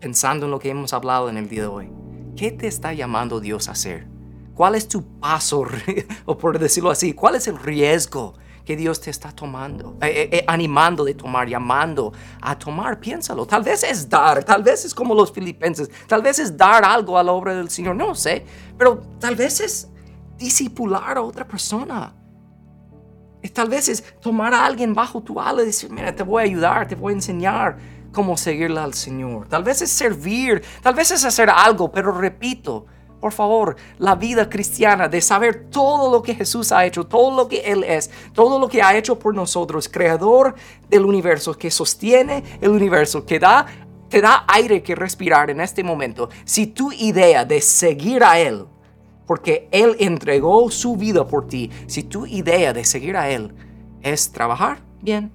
pensando 0.00 0.46
en 0.46 0.52
lo 0.52 0.58
que 0.58 0.70
hemos 0.70 0.92
hablado 0.92 1.28
en 1.28 1.36
el 1.36 1.48
día 1.48 1.62
de 1.62 1.66
hoy, 1.66 1.92
¿qué 2.36 2.52
te 2.52 2.66
está 2.66 2.92
llamando 2.92 3.40
Dios 3.40 3.68
a 3.68 3.72
hacer? 3.72 4.06
¿Cuál 4.54 4.74
es 4.74 4.88
tu 4.88 5.18
paso, 5.18 5.66
o 6.24 6.38
por 6.38 6.58
decirlo 6.58 6.90
así, 6.90 7.12
cuál 7.12 7.34
es 7.34 7.48
el 7.48 7.58
riesgo 7.58 8.34
que 8.66 8.76
Dios 8.76 9.00
te 9.00 9.10
está 9.10 9.30
tomando, 9.30 9.96
eh, 10.02 10.08
eh, 10.08 10.28
eh, 10.32 10.44
animando 10.48 11.04
de 11.04 11.14
tomar, 11.14 11.48
llamando 11.48 12.12
a 12.42 12.58
tomar. 12.58 12.98
Piénsalo. 12.98 13.46
Tal 13.46 13.62
vez 13.62 13.84
es 13.84 14.08
dar, 14.08 14.42
tal 14.42 14.64
vez 14.64 14.84
es 14.84 14.92
como 14.92 15.14
los 15.14 15.32
filipenses, 15.32 15.88
tal 16.08 16.20
vez 16.20 16.40
es 16.40 16.56
dar 16.56 16.84
algo 16.84 17.16
a 17.16 17.22
la 17.22 17.30
obra 17.30 17.54
del 17.54 17.70
Señor, 17.70 17.94
no 17.94 18.14
sé, 18.16 18.44
pero 18.76 18.98
tal 19.20 19.36
vez 19.36 19.60
es 19.60 19.88
disipular 20.36 21.16
a 21.16 21.22
otra 21.22 21.46
persona. 21.46 22.12
Tal 23.54 23.68
vez 23.68 23.88
es 23.88 24.02
tomar 24.20 24.52
a 24.52 24.66
alguien 24.66 24.92
bajo 24.92 25.22
tu 25.22 25.40
ala 25.40 25.62
y 25.62 25.66
decir, 25.66 25.88
mira, 25.92 26.12
te 26.12 26.24
voy 26.24 26.42
a 26.42 26.44
ayudar, 26.46 26.88
te 26.88 26.96
voy 26.96 27.12
a 27.12 27.16
enseñar 27.16 27.78
cómo 28.12 28.36
seguirle 28.36 28.80
al 28.80 28.94
Señor. 28.94 29.46
Tal 29.46 29.62
vez 29.62 29.80
es 29.80 29.90
servir, 29.90 30.64
tal 30.82 30.94
vez 30.94 31.12
es 31.12 31.24
hacer 31.24 31.48
algo, 31.48 31.92
pero 31.92 32.10
repito, 32.10 32.86
por 33.26 33.32
favor, 33.32 33.74
la 33.98 34.14
vida 34.14 34.48
cristiana 34.48 35.08
de 35.08 35.20
saber 35.20 35.64
todo 35.68 36.12
lo 36.12 36.22
que 36.22 36.32
Jesús 36.32 36.70
ha 36.70 36.86
hecho, 36.86 37.08
todo 37.08 37.36
lo 37.36 37.48
que 37.48 37.58
Él 37.58 37.82
es, 37.82 38.08
todo 38.32 38.60
lo 38.60 38.68
que 38.68 38.80
ha 38.80 38.96
hecho 38.96 39.18
por 39.18 39.34
nosotros, 39.34 39.88
creador 39.88 40.54
del 40.88 41.04
universo, 41.04 41.58
que 41.58 41.72
sostiene 41.72 42.44
el 42.60 42.70
universo, 42.70 43.26
que 43.26 43.40
da, 43.40 43.66
te 44.08 44.20
da 44.20 44.44
aire 44.46 44.80
que 44.80 44.94
respirar 44.94 45.50
en 45.50 45.60
este 45.60 45.82
momento. 45.82 46.28
Si 46.44 46.68
tu 46.68 46.92
idea 46.92 47.44
de 47.44 47.60
seguir 47.60 48.22
a 48.22 48.38
Él, 48.38 48.64
porque 49.26 49.68
Él 49.72 49.96
entregó 49.98 50.70
su 50.70 50.94
vida 50.94 51.26
por 51.26 51.48
ti, 51.48 51.68
si 51.88 52.04
tu 52.04 52.26
idea 52.26 52.72
de 52.72 52.84
seguir 52.84 53.16
a 53.16 53.28
Él 53.28 53.52
es 54.02 54.30
trabajar 54.30 54.78
bien, 55.02 55.32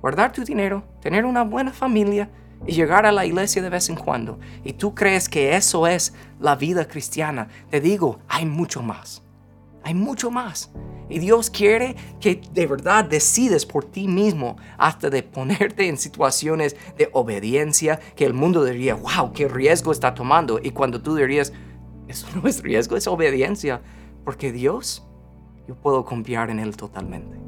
guardar 0.00 0.32
tu 0.32 0.42
dinero, 0.42 0.84
tener 1.02 1.26
una 1.26 1.44
buena 1.44 1.74
familia, 1.74 2.30
y 2.66 2.72
llegar 2.72 3.06
a 3.06 3.12
la 3.12 3.26
iglesia 3.26 3.62
de 3.62 3.68
vez 3.68 3.88
en 3.88 3.96
cuando 3.96 4.38
y 4.64 4.72
tú 4.72 4.94
crees 4.94 5.28
que 5.28 5.56
eso 5.56 5.86
es 5.86 6.14
la 6.40 6.56
vida 6.56 6.86
cristiana, 6.86 7.48
te 7.70 7.80
digo, 7.80 8.18
hay 8.28 8.46
mucho 8.46 8.82
más. 8.82 9.22
Hay 9.82 9.94
mucho 9.94 10.32
más. 10.32 10.72
Y 11.08 11.20
Dios 11.20 11.48
quiere 11.48 11.94
que 12.18 12.42
de 12.52 12.66
verdad 12.66 13.04
decides 13.04 13.64
por 13.64 13.84
ti 13.84 14.08
mismo 14.08 14.56
hasta 14.78 15.10
de 15.10 15.22
ponerte 15.22 15.86
en 15.86 15.96
situaciones 15.96 16.74
de 16.98 17.08
obediencia 17.12 18.00
que 18.16 18.24
el 18.24 18.34
mundo 18.34 18.64
diría, 18.64 18.96
wow, 18.96 19.32
qué 19.32 19.46
riesgo 19.46 19.92
está 19.92 20.12
tomando. 20.12 20.58
Y 20.60 20.70
cuando 20.70 21.00
tú 21.00 21.14
dirías, 21.14 21.52
eso 22.08 22.26
no 22.34 22.48
es 22.48 22.62
riesgo, 22.62 22.96
es 22.96 23.06
obediencia. 23.06 23.80
Porque 24.24 24.50
Dios, 24.50 25.06
yo 25.68 25.76
puedo 25.76 26.04
confiar 26.04 26.50
en 26.50 26.58
Él 26.58 26.76
totalmente. 26.76 27.38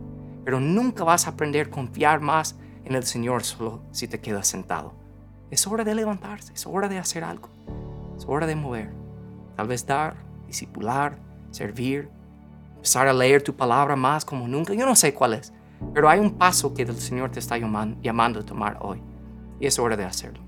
Pero 0.45 0.61
nunca 0.61 1.03
vas 1.03 1.27
a 1.27 1.31
aprender 1.31 1.67
a 1.67 1.71
confiar 1.71 2.21
más 2.21 2.57
en 2.89 2.97
el 2.97 3.05
Señor 3.05 3.45
solo 3.45 3.83
si 3.93 4.09
te 4.09 4.21
quedas 4.21 4.47
sentado. 4.47 4.95
Es 5.51 5.67
hora 5.67 5.85
de 5.85 5.95
levantarse, 5.95 6.53
es 6.53 6.67
hora 6.67 6.89
de 6.89 6.99
hacer 6.99 7.25
algo, 7.25 7.49
es 8.17 8.25
hora 8.27 8.47
de 8.47 8.57
mover. 8.57 8.91
Tal 9.57 9.69
vez 9.69 9.87
dar, 9.87 10.17
discipular, 10.47 11.19
servir, 11.51 12.09
empezar 12.77 13.09
a 13.09 13.13
leer 13.13 13.43
tu 13.43 13.55
palabra 13.55 13.97
más 13.97 14.25
como 14.25 14.49
nunca. 14.49 14.75
Yo 14.75 14.87
no 14.87 14.97
sé 14.97 15.15
cuál 15.15 15.35
es, 15.35 15.53
pero 15.93 16.09
hay 16.09 16.19
un 16.19 16.39
paso 16.39 16.75
que 16.75 16.83
el 16.83 16.97
Señor 16.97 17.31
te 17.31 17.41
está 17.41 17.57
llamando 17.59 18.41
a 18.41 18.45
tomar 18.45 18.79
hoy 18.81 19.03
y 19.61 19.67
es 19.67 19.79
hora 19.79 19.97
de 19.97 20.05
hacerlo. 20.05 20.41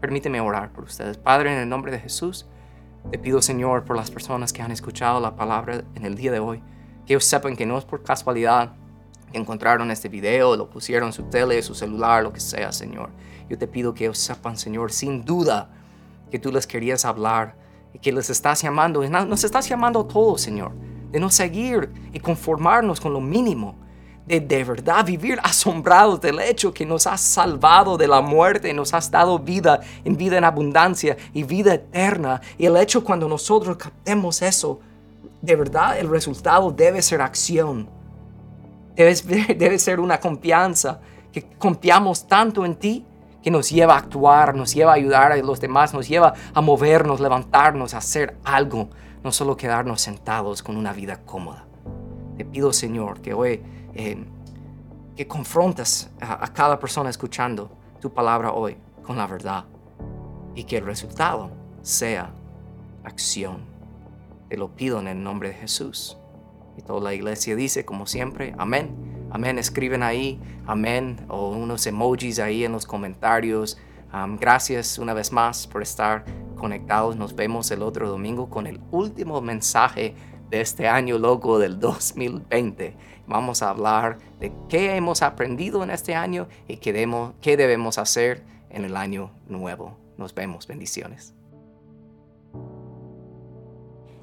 Permíteme 0.00 0.40
orar 0.40 0.72
por 0.72 0.84
ustedes. 0.84 1.18
Padre, 1.18 1.52
en 1.52 1.58
el 1.58 1.68
nombre 1.68 1.90
de 1.90 1.98
Jesús, 1.98 2.46
te 3.10 3.18
pido, 3.18 3.42
Señor, 3.42 3.84
por 3.84 3.96
las 3.96 4.10
personas 4.10 4.52
que 4.52 4.62
han 4.62 4.70
escuchado 4.70 5.18
la 5.20 5.34
palabra 5.34 5.82
en 5.94 6.04
el 6.04 6.14
día 6.14 6.30
de 6.30 6.38
hoy, 6.38 6.62
que 7.06 7.14
ellos 7.14 7.24
sepan 7.24 7.56
que 7.56 7.66
no 7.66 7.78
es 7.78 7.84
por 7.84 8.02
casualidad 8.02 8.74
encontraron 9.32 9.90
este 9.90 10.08
video, 10.08 10.56
lo 10.56 10.70
pusieron 10.70 11.08
en 11.08 11.12
su 11.12 11.24
tele, 11.24 11.62
su 11.62 11.74
celular, 11.74 12.22
lo 12.22 12.32
que 12.32 12.40
sea, 12.40 12.72
Señor 12.72 13.10
yo 13.48 13.56
te 13.56 13.66
pido 13.66 13.94
que 13.94 14.04
ellos 14.04 14.18
sepan, 14.18 14.56
Señor, 14.56 14.92
sin 14.92 15.24
duda 15.24 15.70
que 16.30 16.38
tú 16.38 16.52
les 16.52 16.66
querías 16.66 17.04
hablar 17.04 17.56
y 17.94 17.98
que 17.98 18.12
les 18.12 18.28
estás 18.28 18.60
llamando, 18.62 19.06
nos 19.08 19.44
estás 19.44 19.68
llamando 19.68 20.00
a 20.00 20.08
todos, 20.08 20.42
Señor, 20.42 20.72
de 21.10 21.18
no 21.18 21.30
seguir 21.30 21.90
y 22.12 22.20
conformarnos 22.20 23.00
con 23.00 23.14
lo 23.14 23.20
mínimo, 23.20 23.76
de 24.26 24.40
de 24.40 24.62
verdad 24.62 25.06
vivir 25.06 25.38
asombrados 25.42 26.20
del 26.20 26.38
hecho 26.40 26.74
que 26.74 26.84
nos 26.84 27.06
has 27.06 27.22
salvado 27.22 27.96
de 27.96 28.06
la 28.06 28.20
muerte, 28.20 28.74
nos 28.74 28.92
has 28.92 29.10
dado 29.10 29.38
vida 29.38 29.80
en 30.04 30.16
vida 30.18 30.36
en 30.36 30.44
abundancia 30.44 31.16
y 31.32 31.44
vida 31.44 31.74
eterna. 31.74 32.42
Y 32.58 32.66
el 32.66 32.76
hecho 32.76 33.02
cuando 33.02 33.26
nosotros 33.26 33.78
captemos 33.78 34.42
eso, 34.42 34.80
de 35.40 35.56
verdad 35.56 35.98
el 35.98 36.10
resultado 36.10 36.70
debe 36.70 37.00
ser 37.00 37.22
acción. 37.22 37.88
Debe, 39.56 39.78
ser 39.78 40.00
una 40.00 40.18
confianza, 40.18 41.00
que 41.30 41.44
confiamos 41.56 42.26
tanto 42.26 42.64
en 42.64 42.74
ti 42.74 43.06
que 43.40 43.48
nos 43.48 43.70
lleva 43.70 43.94
a 43.94 43.98
actuar, 43.98 44.56
nos 44.56 44.74
lleva 44.74 44.90
a 44.90 44.94
ayudar 44.96 45.30
a 45.30 45.36
los 45.36 45.60
demás, 45.60 45.94
nos 45.94 46.08
lleva 46.08 46.34
a 46.52 46.60
movernos, 46.60 47.20
levantarnos, 47.20 47.94
a 47.94 47.98
hacer 47.98 48.36
algo, 48.42 48.90
no 49.22 49.30
solo 49.30 49.56
quedarnos 49.56 50.00
sentados 50.00 50.64
con 50.64 50.76
una 50.76 50.92
vida 50.92 51.20
cómoda. 51.24 51.64
Te 52.36 52.44
pido, 52.44 52.72
Señor, 52.72 53.20
que 53.20 53.34
hoy 53.34 53.62
eh, 53.94 54.24
que 55.14 55.28
confrontas 55.28 56.10
a, 56.20 56.44
a 56.44 56.52
cada 56.52 56.80
persona 56.80 57.08
escuchando 57.08 57.70
tu 58.00 58.12
palabra 58.12 58.50
hoy 58.50 58.76
con 59.04 59.16
la 59.16 59.28
verdad 59.28 59.64
y 60.56 60.64
que 60.64 60.78
el 60.78 60.84
resultado 60.84 61.52
sea 61.82 62.32
acción. 63.04 63.58
Te 64.48 64.56
lo 64.56 64.74
pido 64.74 64.98
en 64.98 65.06
el 65.06 65.22
nombre 65.22 65.50
de 65.50 65.54
Jesús. 65.54 66.17
Y 66.78 66.82
toda 66.82 67.00
la 67.00 67.12
iglesia 67.12 67.56
dice, 67.56 67.84
como 67.84 68.06
siempre, 68.06 68.54
amén. 68.56 68.94
Amén. 69.30 69.58
Escriben 69.58 70.04
ahí, 70.04 70.40
amén, 70.64 71.26
o 71.28 71.50
unos 71.50 71.86
emojis 71.86 72.38
ahí 72.38 72.64
en 72.64 72.72
los 72.72 72.86
comentarios. 72.86 73.78
gracias 74.38 74.98
una 74.98 75.12
vez 75.12 75.32
más 75.32 75.66
por 75.66 75.82
estar 75.82 76.24
conectados. 76.54 77.16
Nos 77.16 77.34
vemos 77.34 77.70
el 77.72 77.82
otro 77.82 78.08
domingo 78.08 78.48
con 78.48 78.68
el 78.68 78.80
último 78.92 79.40
mensaje 79.40 80.14
de 80.50 80.60
este 80.60 80.86
año 80.86 81.18
loco 81.18 81.58
del 81.58 81.80
2020. 81.80 82.96
Vamos 83.26 83.62
a 83.62 83.70
hablar 83.70 84.18
de 84.38 84.52
qué 84.68 84.94
hemos 84.94 85.22
aprendido 85.22 85.82
en 85.82 85.90
este 85.90 86.14
año 86.14 86.48
y 86.68 86.76
qué 86.76 86.92
debemos, 86.92 87.98
hacer 87.98 88.44
en 88.70 88.84
el 88.84 88.96
año 88.96 89.32
nuevo. 89.48 89.98
Nos 90.16 90.32
vemos. 90.32 90.66
Bendiciones. 90.68 91.37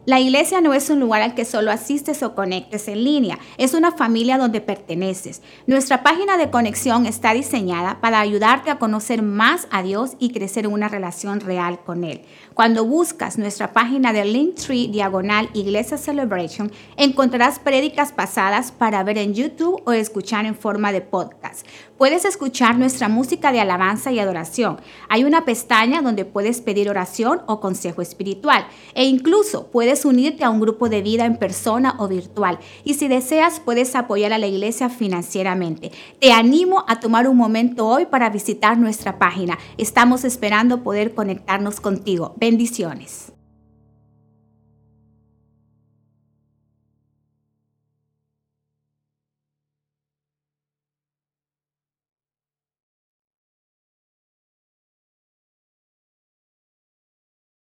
La 0.06 0.20
iglesia 0.20 0.62
no 0.62 0.76
es 0.76 0.92
un 0.92 1.00
lugar 1.00 1.24
al 1.24 1.34
que 1.34 1.46
solo 1.46 1.72
asistes 1.72 2.22
o 2.22 2.36
conectes 2.36 2.88
en 2.88 3.04
línea, 3.04 3.40
es 3.58 3.74
una 3.74 3.92
familia 3.92 4.38
donde 4.38 4.62
perteneces. 4.62 5.42
Nuestra 5.66 6.04
página 6.04 6.38
de 6.38 6.52
conexión 6.52 7.08
está 7.08 7.34
diseñada 7.34 8.02
para 8.02 8.20
ayudarte 8.20 8.70
a 8.70 8.78
conocer 8.78 9.24
más 9.24 9.68
a 9.72 9.82
Dios 9.82 10.12
y 10.20 10.30
crecer 10.30 10.68
una 10.68 10.90
relación 10.90 11.40
real 11.40 11.80
con 11.84 12.04
Él. 12.04 12.22
Cuando 12.54 12.86
buscas 12.86 13.40
nuestra 13.40 13.74
página 13.74 14.14
de 14.14 14.26
Linktree 14.26 14.90
Diagonal 14.90 15.50
Iglesia 15.54 15.98
Celebration, 15.98 16.72
encontrarás 16.98 17.58
prédicas 17.58 18.12
pasadas 18.12 18.72
para 18.72 19.04
ver 19.04 19.18
en 19.18 19.34
YouTube 19.34 19.82
o 19.86 19.92
escuchar 19.92 20.46
en 20.46 20.54
forma 20.54 20.92
de 20.92 21.02
podcast. 21.02 21.66
Puedes 21.98 22.26
escuchar 22.26 22.78
nuestra 22.78 23.08
música 23.08 23.54
de 23.54 23.62
alabanza 23.62 24.12
y 24.12 24.20
adoración. 24.20 24.82
Hay 25.08 25.24
una 25.24 25.46
pestaña 25.46 26.02
donde 26.02 26.26
puedes 26.26 26.60
pedir 26.60 26.90
oración 26.90 27.42
o 27.46 27.62
consejo 27.62 28.02
espiritual 28.02 28.68
e 28.96 29.06
incluso 29.06 29.68
puedes 29.68 30.04
unirte 30.04 30.44
a 30.44 30.50
un 30.50 30.60
grupo 30.60 30.90
de 30.90 31.02
vida 31.02 31.26
en 31.26 31.38
persona 31.38 31.96
o 31.98 32.10
virtual. 32.10 32.60
Y 32.84 32.96
si 32.96 33.08
deseas, 33.08 33.62
puedes 33.62 33.96
apoyar 33.96 34.34
a 34.34 34.38
la 34.38 34.48
iglesia 34.48 34.90
financieramente. 34.90 35.94
Te 36.20 36.34
animo 36.34 36.84
a 36.90 37.00
tomar 37.00 37.30
un 37.30 37.38
momento 37.38 37.88
hoy 37.88 38.08
para 38.08 38.30
visitar 38.30 38.78
nuestra 38.78 39.18
página. 39.18 39.58
Estamos 39.78 40.26
esperando 40.26 40.84
poder 40.84 41.16
conectarnos 41.16 41.80
contigo. 41.80 42.36
Bendiciones. 42.38 43.35